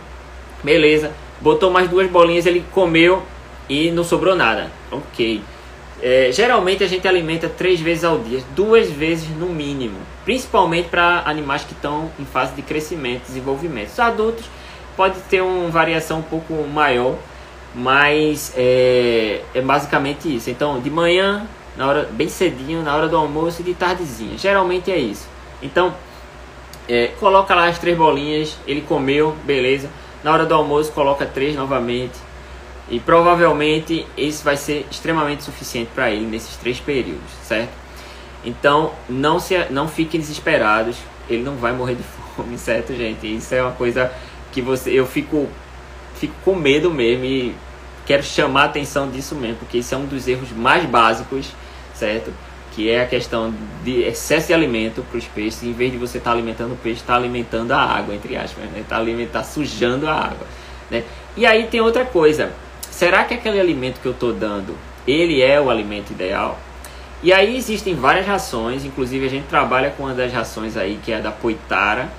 [0.63, 1.13] Beleza.
[1.41, 3.23] Botou mais duas bolinhas, ele comeu
[3.69, 4.71] e não sobrou nada.
[4.91, 5.43] OK.
[6.03, 11.23] É, geralmente a gente alimenta três vezes ao dia, duas vezes no mínimo, principalmente para
[11.27, 13.91] animais que estão em fase de crescimento, desenvolvimento.
[13.91, 14.47] Os adultos
[14.97, 17.17] pode ter uma variação um pouco maior,
[17.75, 20.49] mas é, é basicamente isso.
[20.49, 24.39] Então, de manhã, na hora bem cedinho, na hora do almoço e de tardezinha.
[24.39, 25.29] Geralmente é isso.
[25.63, 25.95] Então,
[26.89, 29.91] é, coloca lá as três bolinhas, ele comeu, beleza.
[30.25, 32.19] Na hora do almoço, coloca três novamente
[32.91, 37.71] e provavelmente isso vai ser extremamente suficiente para ele nesses três períodos, certo?
[38.45, 40.97] Então não se não fiquem desesperados,
[41.29, 42.03] ele não vai morrer de
[42.35, 43.33] fome, certo, gente?
[43.33, 44.13] Isso é uma coisa
[44.51, 45.49] que você eu fico
[46.17, 47.55] fico com medo mesmo e
[48.05, 51.47] quero chamar a atenção disso mesmo, porque isso é um dos erros mais básicos,
[51.95, 52.33] certo?
[52.73, 56.19] Que é a questão de excesso de alimento para os peixes, em vez de você
[56.19, 58.81] estar tá alimentando o peixe, está alimentando a água, entre aspas, né?
[58.81, 58.99] Está
[59.33, 60.47] tá sujando a água,
[60.91, 61.05] né?
[61.37, 62.53] E aí tem outra coisa,
[63.01, 64.77] será que aquele alimento que eu estou dando,
[65.09, 66.59] ele é o alimento ideal?
[67.23, 71.11] E aí existem várias rações, inclusive a gente trabalha com uma das rações aí, que
[71.11, 72.11] é a da Poitara,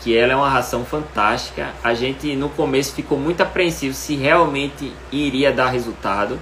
[0.00, 1.68] que ela é uma ração fantástica.
[1.84, 6.36] A gente no começo ficou muito apreensivo se realmente iria dar resultado.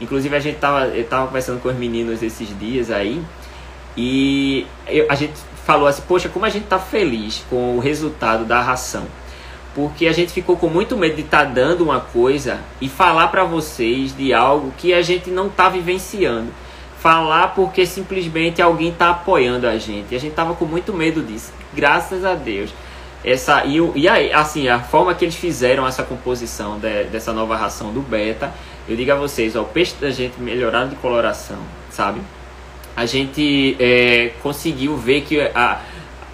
[0.00, 3.20] Inclusive a gente tava, eu tava conversando com os meninos esses dias aí
[3.96, 5.32] e eu, a gente
[5.66, 9.04] falou assim, poxa, como a gente tá feliz com o resultado da ração
[9.74, 13.28] porque a gente ficou com muito medo de estar tá dando uma coisa e falar
[13.28, 16.52] para vocês de algo que a gente não está vivenciando.
[16.98, 20.12] Falar porque simplesmente alguém está apoiando a gente.
[20.12, 21.52] E a gente tava com muito medo disso.
[21.74, 22.72] Graças a Deus.
[23.24, 27.56] Essa, e, e aí, assim, a forma que eles fizeram essa composição de, dessa nova
[27.56, 28.52] ração do beta,
[28.88, 31.58] eu digo a vocês, ó, o peixe da gente melhorado de coloração,
[31.90, 32.20] sabe?
[32.96, 35.80] A gente é, conseguiu ver que a,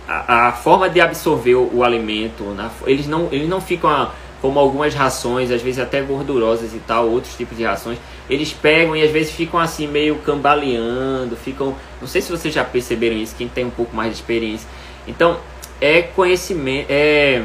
[0.08, 4.58] a, forma de absorver o, o alimento, na, eles, não, eles não ficam a, como
[4.58, 7.98] algumas rações, às vezes até gordurosas e tal, outros tipos de rações,
[8.30, 12.64] eles pegam e às vezes ficam assim meio cambaleando, ficam, não sei se vocês já
[12.64, 14.68] perceberam isso, quem tem um pouco mais de experiência.
[15.06, 15.38] Então,
[15.80, 17.44] é conhecimento, é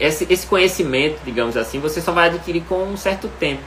[0.00, 3.62] esse, esse conhecimento, digamos assim, você só vai adquirir com um certo tempo.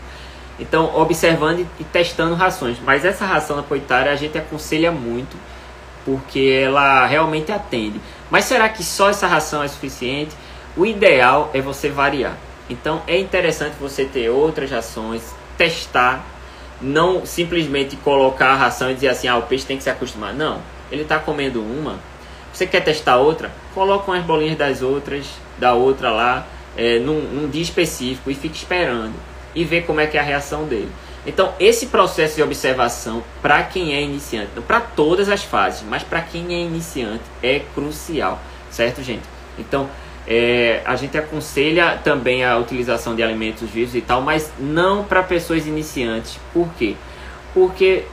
[0.60, 2.78] Então, observando e testando rações.
[2.84, 5.38] Mas essa ração na poitária a gente aconselha muito
[6.08, 8.00] porque ela realmente atende.
[8.32, 10.34] Mas será que só essa ração é suficiente?
[10.78, 12.38] O ideal é você variar.
[12.70, 15.22] Então é interessante você ter outras rações,
[15.58, 16.26] testar,
[16.82, 20.34] não simplesmente colocar a ração e dizer assim, ah, o peixe tem que se acostumar.
[20.34, 22.00] Não, ele está comendo uma.
[22.54, 23.52] Você quer testar outra?
[23.74, 25.26] Coloca umas bolinhas das outras,
[25.58, 29.16] da outra lá, é, num, num dia específico e fica esperando
[29.54, 30.90] e vê como é que é a reação dele.
[31.28, 36.22] Então, esse processo de observação, para quem é iniciante, para todas as fases, mas para
[36.22, 38.40] quem é iniciante, é crucial,
[38.72, 39.24] certo, gente?
[39.60, 39.90] Então,
[40.26, 45.22] é, a gente aconselha também a utilização de alimentos vivos e tal, mas não para
[45.22, 46.40] pessoas iniciantes.
[46.54, 46.96] Por quê?
[47.54, 48.06] Porque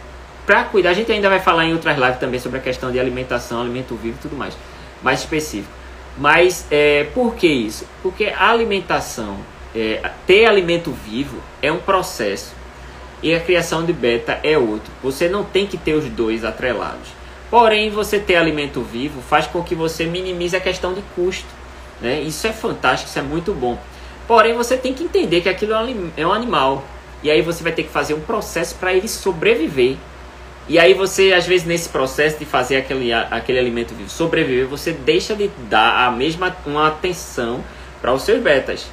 [0.45, 2.99] para cuidar, a gente ainda vai falar em outras lives também sobre a questão de
[2.99, 4.57] alimentação, alimento vivo e tudo mais,
[5.05, 5.73] mais específico.
[6.19, 7.87] Mas é, por que isso?
[8.03, 9.37] Porque a alimentação,
[9.73, 12.64] é, ter alimento vivo é um processo
[13.25, 14.93] e a criação de beta é outro.
[15.03, 17.09] Você não tem que ter os dois atrelados.
[17.51, 21.49] Porém, você ter alimento vivo faz com que você minimize a questão de custo.
[22.03, 22.21] Né?
[22.21, 23.79] Isso é fantástico, isso é muito bom.
[24.29, 26.85] Porém, você tem que entender que aquilo é um é animal.
[27.23, 29.97] E aí você vai ter que fazer um processo para ele sobreviver.
[30.69, 34.93] E aí você, às vezes, nesse processo de fazer aquele, aquele alimento vivo sobreviver, você
[34.93, 37.65] deixa de dar a mesma uma atenção
[38.03, 38.87] para os seus betas.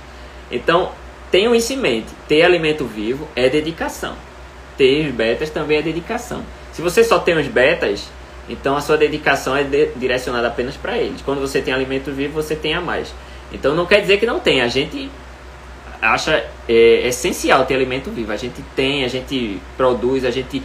[0.50, 0.92] Então,
[1.32, 2.10] tenham isso em mente.
[2.28, 4.16] Ter alimento vivo é dedicação.
[4.78, 6.44] Ter os betas também é dedicação.
[6.74, 8.10] Se você só tem os betas,
[8.50, 11.22] então a sua dedicação é de, direcionada apenas para eles.
[11.22, 13.14] Quando você tem alimento vivo, você tem a mais.
[13.52, 14.62] Então não quer dizer que não tem.
[14.62, 15.10] A gente
[16.02, 18.32] acha é, essencial ter alimento vivo.
[18.32, 20.62] A gente tem, a gente produz, a gente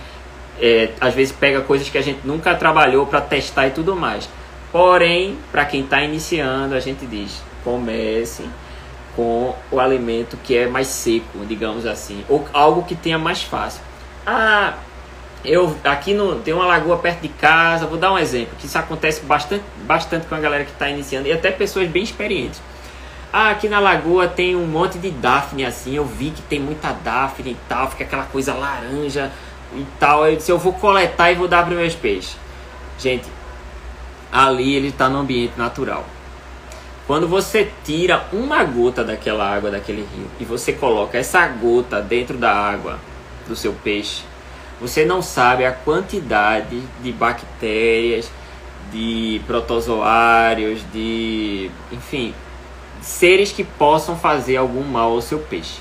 [0.60, 4.28] é, às vezes pega coisas que a gente nunca trabalhou para testar e tudo mais.
[4.72, 8.44] Porém, para quem está iniciando, a gente diz: comece
[9.16, 13.80] com o alimento que é mais seco, digamos assim, ou algo que tenha mais fácil.
[14.26, 14.74] Ah,
[15.44, 18.78] eu aqui no, tem uma lagoa perto de casa, vou dar um exemplo, que isso
[18.78, 22.60] acontece bastante, bastante com a galera que está iniciando e até pessoas bem experientes.
[23.32, 26.92] Ah, aqui na lagoa tem um monte de Daphne assim, eu vi que tem muita
[26.92, 29.32] Daphne e tal, fica aquela coisa laranja
[29.74, 30.26] e tal.
[30.26, 32.36] Eu disse, eu vou coletar e vou dar para meus peixes.
[32.98, 33.26] Gente,
[34.32, 36.04] ali ele está no ambiente natural.
[37.06, 42.36] Quando você tira uma gota daquela água daquele rio e você coloca essa gota dentro
[42.36, 42.98] da água
[43.46, 44.24] do seu peixe,
[44.80, 48.28] você não sabe a quantidade de bactérias,
[48.90, 52.34] de protozoários, de, enfim,
[53.00, 55.78] seres que possam fazer algum mal ao seu peixe.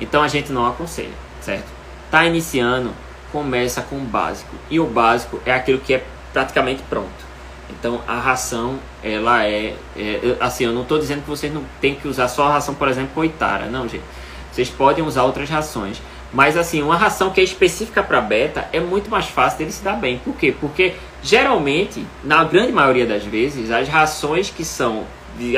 [0.00, 1.68] Então a gente não aconselha, certo?
[2.10, 2.92] Tá iniciando,
[3.30, 4.56] começa com o básico.
[4.68, 7.29] E o básico é aquilo que é praticamente pronto.
[7.78, 11.94] Então a ração, ela é, é assim, eu não estou dizendo que vocês não tem
[11.94, 14.04] que usar só a ração, por exemplo, coitara, não, gente.
[14.52, 16.02] Vocês podem usar outras rações,
[16.32, 19.82] mas assim, uma ração que é específica para beta é muito mais fácil dele se
[19.82, 20.18] dar bem.
[20.18, 20.54] Por quê?
[20.60, 25.04] Porque geralmente, na grande maioria das vezes, as rações que são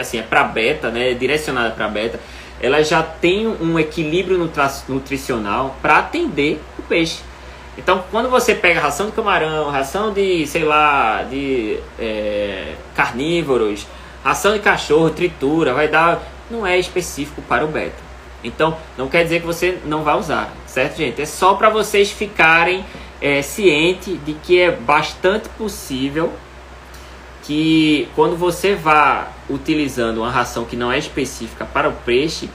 [0.00, 2.20] assim, é para beta, né, direcionada para beta,
[2.60, 4.38] elas já têm um equilíbrio
[4.88, 7.20] nutricional para atender o peixe.
[7.76, 13.86] Então, quando você pega ração de camarão, ração de, sei lá, de é, carnívoros,
[14.22, 16.22] ração de cachorro, tritura, vai dar.
[16.50, 18.12] Não é específico para o beta.
[18.44, 21.22] Então, não quer dizer que você não vai usar, certo, gente?
[21.22, 22.84] É só para vocês ficarem
[23.20, 26.32] é, cientes de que é bastante possível
[27.44, 32.50] que quando você vá utilizando uma ração que não é específica para o peixe,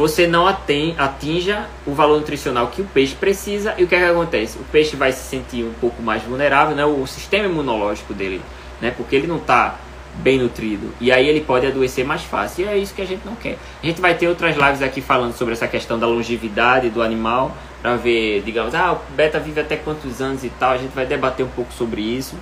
[0.00, 4.04] você não atinja o valor nutricional que o peixe precisa e o que, é que
[4.06, 4.56] acontece?
[4.56, 6.86] O peixe vai se sentir um pouco mais vulnerável, né?
[6.86, 8.40] o sistema imunológico dele,
[8.80, 8.94] né?
[8.96, 9.76] porque ele não está
[10.14, 13.26] bem nutrido e aí ele pode adoecer mais fácil e é isso que a gente
[13.26, 13.58] não quer.
[13.82, 17.54] A gente vai ter outras lives aqui falando sobre essa questão da longevidade do animal
[17.82, 21.04] para ver, digamos, ah, o beta vive até quantos anos e tal, a gente vai
[21.04, 22.36] debater um pouco sobre isso.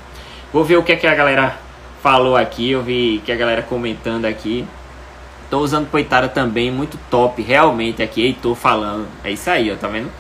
[0.53, 1.57] Vou ver o que é que a galera
[2.01, 4.65] falou aqui, eu vi que a galera comentando aqui.
[5.51, 9.07] Tô usando Poitara também, muito top, realmente aqui, Heitor falando.
[9.25, 10.11] É isso aí, ó, tá vendo?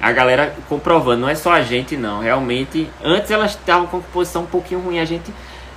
[0.00, 2.88] A galera comprovando, não é só a gente não, realmente.
[3.02, 5.32] Antes elas estavam com composição um pouquinho ruim, a gente.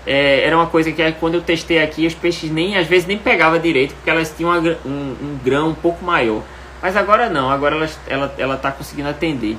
[0.06, 3.18] É, era uma coisa que quando eu testei aqui, os peixes nem, às vezes nem
[3.18, 6.42] pegava direito, porque elas tinham uma, um, um, grão um pouco maior.
[6.82, 9.58] Mas agora não, agora elas, ela, ela tá conseguindo atender.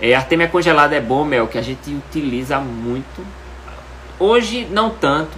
[0.00, 3.24] É, Artemia congelada é bom, Mel, que a gente utiliza muito.
[4.18, 5.36] Hoje não tanto,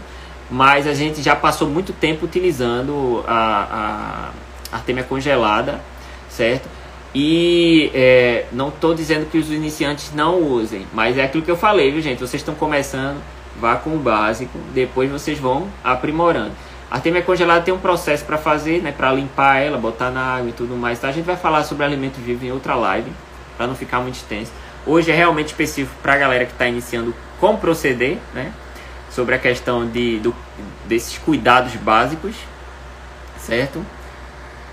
[0.50, 4.32] mas a gente já passou muito tempo utilizando a,
[4.72, 5.80] a artemia congelada,
[6.28, 6.68] certo?
[7.14, 11.56] E é, não estou dizendo que os iniciantes não usem, mas é aquilo que eu
[11.56, 12.20] falei, viu gente?
[12.20, 13.20] Vocês estão começando,
[13.58, 16.52] vá com o básico, depois vocês vão aprimorando.
[16.90, 18.92] A artemia congelada tem um processo para fazer, né?
[18.92, 20.98] Para limpar ela, botar na água e tudo mais.
[20.98, 21.08] Tá?
[21.08, 23.10] A gente vai falar sobre alimento vivo em outra live,
[23.56, 24.52] para não ficar muito extenso.
[24.86, 28.52] Hoje é realmente específico para a galera que está iniciando como proceder, né?
[29.18, 30.32] Sobre a questão de, do,
[30.86, 32.36] desses cuidados básicos,
[33.36, 33.84] certo?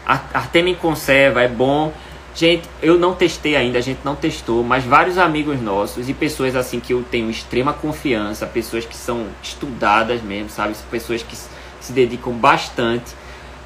[0.06, 1.92] Artemia em conserva é bom.
[2.36, 6.56] Gente, eu não testei ainda, a gente não testou, mas vários amigos nossos e pessoas
[6.56, 10.76] assim que eu tenho extrema confiança, pessoas que são estudadas mesmo, sabe?
[10.92, 13.16] Pessoas que se dedicam bastante,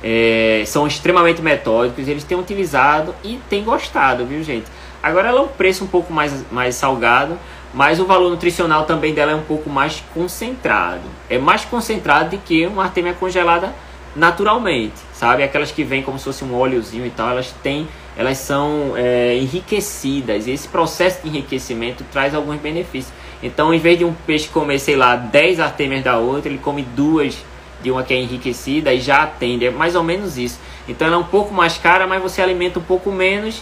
[0.02, 4.68] é, são extremamente metódicos, eles têm utilizado e têm gostado, viu gente?
[5.04, 7.38] Agora ela é um preço um pouco mais, mais salgado,
[7.74, 11.04] mas o valor nutricional também dela é um pouco mais concentrado.
[11.30, 13.74] É mais concentrado do que uma artemia congelada
[14.16, 15.44] naturalmente, sabe?
[15.44, 19.36] Aquelas que vêm como se fosse um óleozinho e tal, elas têm, elas são é,
[19.38, 23.14] enriquecidas e esse processo de enriquecimento traz alguns benefícios.
[23.42, 26.82] Então, em vez de um peixe comer, sei lá, 10 artêmias da outra, ele come
[26.82, 27.38] duas
[27.82, 29.68] de uma que é enriquecida e já atende.
[29.68, 30.60] É mais ou menos isso.
[30.88, 33.62] Então, ela é um pouco mais cara, mas você alimenta um pouco menos.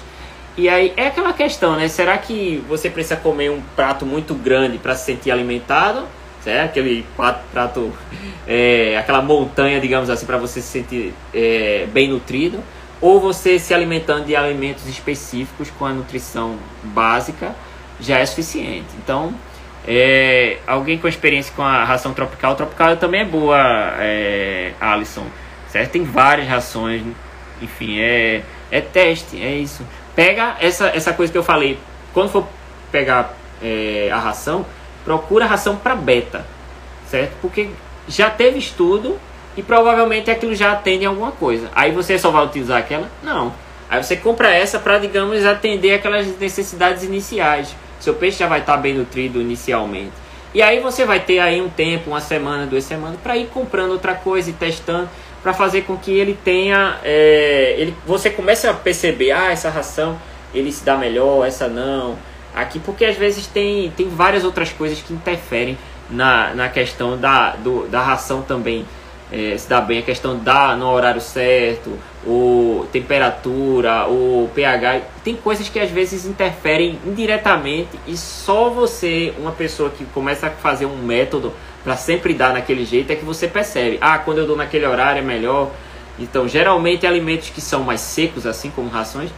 [0.58, 1.88] E aí é aquela questão, né?
[1.88, 6.08] Será que você precisa comer um prato muito grande para se sentir alimentado?
[6.44, 6.72] Certo?
[6.72, 7.06] Aquele
[7.54, 7.94] prato,
[8.48, 12.64] é, aquela montanha, digamos assim, para você se sentir é, bem nutrido?
[13.00, 17.54] Ou você se alimentando de alimentos específicos com a nutrição básica
[18.00, 18.88] já é suficiente.
[18.98, 19.36] Então,
[19.88, 23.60] é, alguém com experiência com a ração tropical, tropical também é boa,
[24.00, 25.28] é, Alisson.
[25.70, 25.92] Certo?
[25.92, 27.04] Tem várias rações,
[27.62, 28.42] enfim, é,
[28.72, 29.86] é teste, é isso.
[30.18, 31.80] Pega essa, essa coisa que eu falei,
[32.14, 32.46] quando for
[32.92, 34.66] pegar é, a ração,
[35.06, 36.46] procura a ração para beta,
[37.10, 37.34] certo?
[37.42, 37.70] Porque
[38.10, 39.18] já teve estudo
[39.56, 41.70] e provavelmente aquilo já atende alguma coisa.
[41.74, 43.10] Aí você só vai utilizar aquela?
[43.24, 43.54] Não.
[43.90, 48.78] Aí você compra essa para, digamos, atender aquelas necessidades iniciais seu peixe já vai estar
[48.78, 50.12] bem nutrido inicialmente.
[50.54, 53.92] E aí você vai ter aí um tempo, uma semana, duas semanas, para ir comprando
[53.92, 55.10] outra coisa e testando,
[55.48, 60.20] para fazer com que ele tenha, é, ele, você comece a perceber, ah, essa ração
[60.54, 62.18] ele se dá melhor, essa não,
[62.54, 65.78] aqui, porque às vezes tem, tem várias outras coisas que interferem
[66.10, 68.86] na, na questão da, do, da ração também
[69.32, 75.36] é, se dá bem, a questão da no horário certo, o temperatura, o pH, tem
[75.36, 80.86] coisas que às vezes interferem indiretamente e só você, uma pessoa que começa a fazer
[80.86, 81.54] um método
[81.84, 85.20] para sempre dar naquele jeito é que você percebe, ah, quando eu dou naquele horário
[85.20, 85.72] é melhor.
[86.20, 89.30] Então, geralmente alimentos que são mais secos, assim como rações,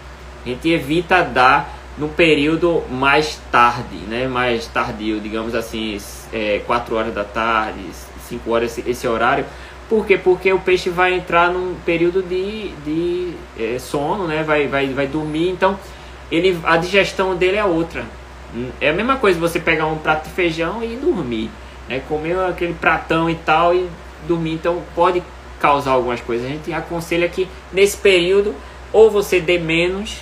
[0.46, 4.28] a gente evita dar no período mais tarde, né?
[4.28, 6.00] Mais tardio, digamos assim,
[6.32, 7.82] é, 4 horas da tarde,
[8.28, 9.46] 5 horas esse, esse horário,
[9.90, 10.18] por quê?
[10.18, 14.44] Porque o peixe vai entrar num período de, de é, sono, né?
[14.44, 15.78] Vai, vai, vai dormir, então
[16.32, 18.06] ele, a digestão dele é outra.
[18.80, 21.50] É a mesma coisa você pegar um prato de feijão e dormir,
[21.88, 22.02] né?
[22.08, 23.90] Comer aquele pratão e tal e
[24.28, 25.24] dormir, então pode
[25.60, 26.46] causar algumas coisas.
[26.46, 28.54] A gente aconselha que nesse período
[28.94, 30.18] ou você dê menos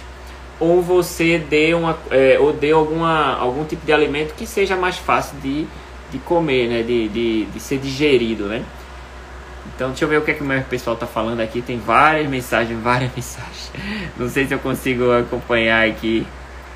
[0.59, 4.97] ou você dê uma é, ou dê alguma algum tipo de alimento que seja mais
[4.97, 5.67] fácil de,
[6.09, 6.83] de comer, né?
[6.83, 8.63] De, de, de ser digerido, né?
[9.75, 11.61] Então deixa eu ver o que, é que o meu pessoal tá falando aqui.
[11.61, 13.71] Tem várias mensagens, várias mensagens.
[14.17, 16.25] Não sei se eu consigo acompanhar aqui.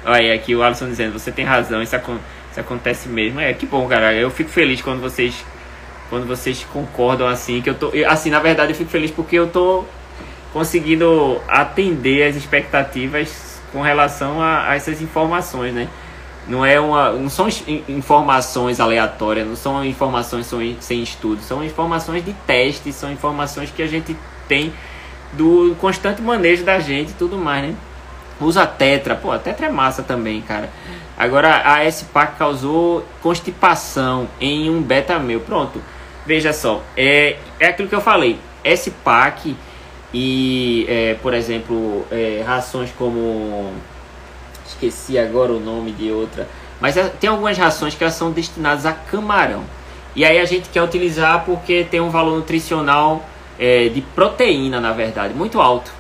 [0.06, 3.40] Olha, aqui o Alisson dizendo, você tem razão, isso, isso acontece mesmo.
[3.40, 4.14] É que bom, cara.
[4.14, 5.44] Eu fico feliz quando vocês
[6.10, 7.92] quando vocês concordam assim, que eu tô.
[8.06, 9.86] Assim, na verdade eu fico feliz porque eu tô
[10.52, 15.88] conseguindo atender as expectativas com relação a, a essas informações, né?
[16.52, 17.48] Não, é uma, não são
[17.88, 23.88] informações aleatórias, não são informações sem estudo, são informações de teste, são informações que a
[23.88, 24.18] gente
[24.50, 24.74] tem
[25.32, 27.76] do constante manejo da gente e tudo mais, né?
[28.42, 30.70] Usa tetra, pô, a tetra é massa também, cara.
[31.18, 35.40] Agora a S-Pac causou constipação em um beta meu.
[35.40, 35.82] Pronto,
[36.26, 38.38] veja só, é, é aquilo que eu falei.
[38.62, 39.56] S-Pac
[40.14, 43.72] e, é, por exemplo, é, rações como
[44.72, 46.48] esqueci agora o nome de outra.
[46.80, 49.64] Mas é, tem algumas rações que elas são destinadas a camarão.
[50.16, 53.24] E aí a gente quer utilizar porque tem um valor nutricional
[53.58, 55.92] é, de proteína, na verdade, muito alto.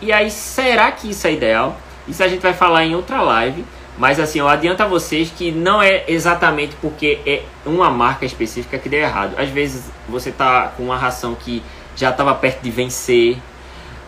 [0.00, 1.78] E aí, será que isso é ideal?
[2.08, 3.64] Isso a gente vai falar em outra live.
[3.96, 8.76] Mas assim, eu adianto a vocês que não é exatamente porque é uma marca específica
[8.76, 9.34] que deu errado.
[9.38, 11.62] Às vezes você tá com uma ração que
[11.94, 13.38] já estava perto de vencer,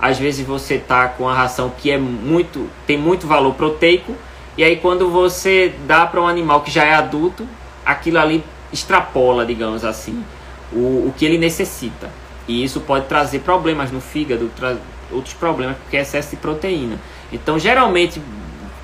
[0.00, 4.14] às vezes você tá com a ração que é muito tem muito valor proteico
[4.56, 7.46] e aí quando você dá para um animal que já é adulto,
[7.84, 8.42] aquilo ali
[8.72, 10.24] extrapola, digamos assim,
[10.72, 12.10] o, o que ele necessita.
[12.48, 14.50] E isso pode trazer problemas no fígado,
[15.10, 16.98] outros problemas porque é excesso de proteína.
[17.32, 18.20] Então, geralmente,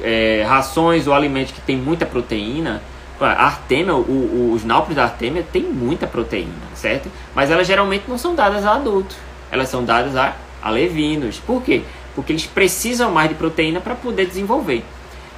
[0.01, 2.83] é, rações ou alimentos que tem muita proteína,
[3.21, 3.57] a
[3.93, 7.09] o, o, os náupios da artêmia tem muita proteína, certo?
[7.35, 9.17] Mas elas geralmente não são dadas a adultos,
[9.51, 11.39] elas são dadas a alevinos.
[11.39, 11.83] Por quê?
[12.15, 14.85] Porque eles precisam mais de proteína para poder desenvolver.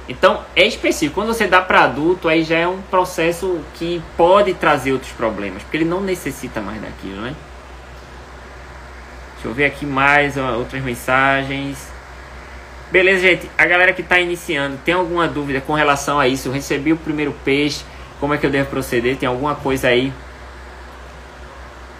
[0.07, 1.15] Então é específico.
[1.15, 5.63] Quando você dá para adulto, aí já é um processo que pode trazer outros problemas,
[5.63, 7.35] porque ele não necessita mais daquilo, né?
[9.33, 11.91] Deixa eu ver aqui mais outras mensagens.
[12.91, 13.49] Beleza, gente.
[13.57, 16.49] A galera que está iniciando, tem alguma dúvida com relação a isso?
[16.49, 17.83] Eu recebi o primeiro peixe,
[18.19, 19.17] como é que eu devo proceder?
[19.17, 20.13] Tem alguma coisa aí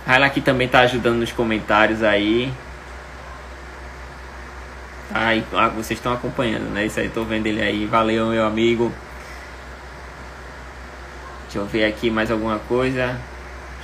[0.05, 2.53] Raila aqui também tá ajudando nos comentários aí.
[5.13, 6.85] Aí, ah, vocês estão acompanhando, né?
[6.85, 7.85] Isso aí, tô vendo ele aí.
[7.85, 8.91] Valeu, meu amigo.
[11.43, 13.17] Deixa eu ver aqui mais alguma coisa.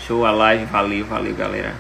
[0.06, 1.74] Show a live, valeu, valeu, galera.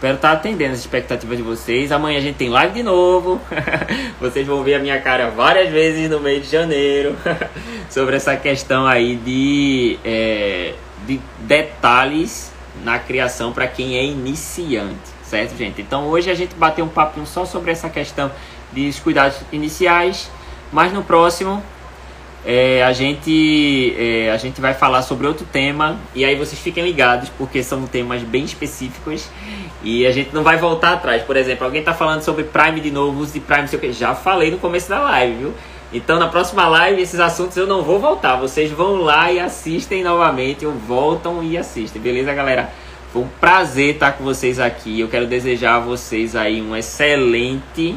[0.00, 1.92] Espero estar atendendo as expectativas de vocês.
[1.92, 3.40] Amanhã a gente tem live de novo.
[4.18, 7.16] vocês vão ver a minha cara várias vezes no mês de janeiro
[7.90, 10.74] sobre essa questão aí de, é,
[11.06, 12.50] de detalhes
[12.82, 15.80] na criação para quem é iniciante, certo, gente?
[15.80, 18.30] Então hoje a gente bateu um papinho só sobre essa questão
[18.72, 20.28] dos cuidados iniciais,
[20.72, 21.62] mas no próximo
[22.44, 26.82] é, a, gente, é, a gente vai falar sobre outro tema e aí vocês fiquem
[26.82, 29.28] ligados porque são temas bem específicos
[29.84, 31.22] e a gente não vai voltar atrás.
[31.22, 33.92] Por exemplo, alguém está falando sobre Prime de novo, uso de Prime, sei o que.
[33.92, 35.54] Já falei no começo da live, viu?
[35.92, 38.36] Então na próxima live esses assuntos eu não vou voltar.
[38.36, 42.70] Vocês vão lá e assistem novamente, ou voltam e assistem, beleza, galera?
[43.12, 45.00] Foi um prazer estar com vocês aqui.
[45.00, 47.96] Eu quero desejar a vocês aí um excelente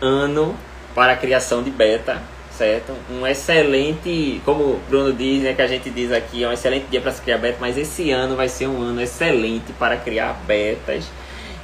[0.00, 0.56] ano
[0.94, 2.22] para a criação de beta
[2.60, 2.92] certo?
[3.10, 6.88] Um excelente, como o Bruno diz, né, que a gente diz aqui, é um excelente
[6.90, 10.34] dia para se criar beta, mas esse ano vai ser um ano excelente para criar
[10.46, 11.06] betas.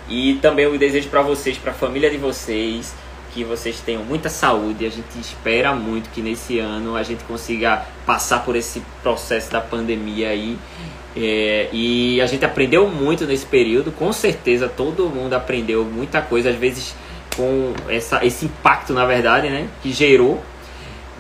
[0.09, 2.95] E também eu desejo para vocês, para a família de vocês,
[3.37, 4.87] que vocês tenham muita saúde.
[4.87, 9.61] A gente espera muito que nesse ano a gente consiga passar por esse processo da
[9.61, 10.57] pandemia aí.
[11.15, 16.51] É, e a gente aprendeu muito nesse período, com certeza todo mundo aprendeu muita coisa,
[16.51, 16.95] às vezes
[17.35, 20.43] com essa, esse impacto, na verdade, né, que gerou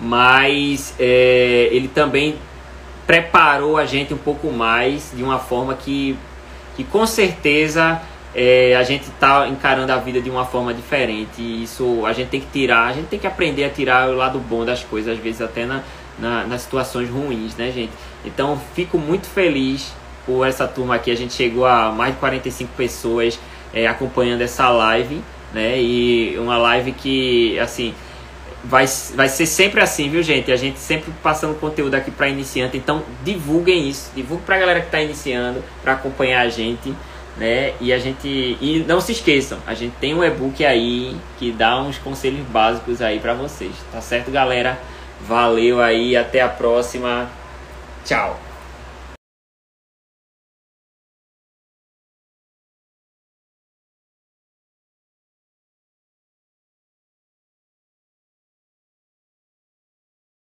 [0.01, 2.37] mas é, ele também
[3.07, 6.17] preparou a gente um pouco mais de uma forma que,
[6.77, 8.01] que com certeza
[8.39, 11.41] é, a gente está encarando a vida de uma forma diferente.
[11.41, 14.15] E isso a gente tem que tirar, a gente tem que aprender a tirar o
[14.15, 15.83] lado bom das coisas, às vezes até na,
[16.19, 17.93] na, nas situações ruins, né, gente?
[18.27, 19.91] Então fico muito feliz
[20.27, 21.11] por essa turma aqui.
[21.11, 23.41] A gente chegou a mais de 45 pessoas
[23.73, 25.23] é, acompanhando essa live,
[25.55, 25.81] né?
[25.81, 27.95] E uma live que, assim,
[28.63, 28.85] vai,
[29.15, 30.53] vai ser sempre assim, viu, gente?
[30.53, 32.77] A gente sempre passando conteúdo aqui para iniciante.
[32.77, 34.11] Então, divulguem isso.
[34.15, 36.95] Divulgue para a galera que está iniciando, para acompanhar a gente,
[37.37, 37.75] né?
[37.81, 38.29] E a gente
[38.61, 43.03] e não se esqueçam, a gente tem um e-book aí que dá uns conselhos básicos
[43.03, 43.73] aí para vocês.
[43.93, 44.79] Tá certo, galera?
[45.21, 47.29] Valeu aí, até a próxima.
[48.05, 48.46] Tchau.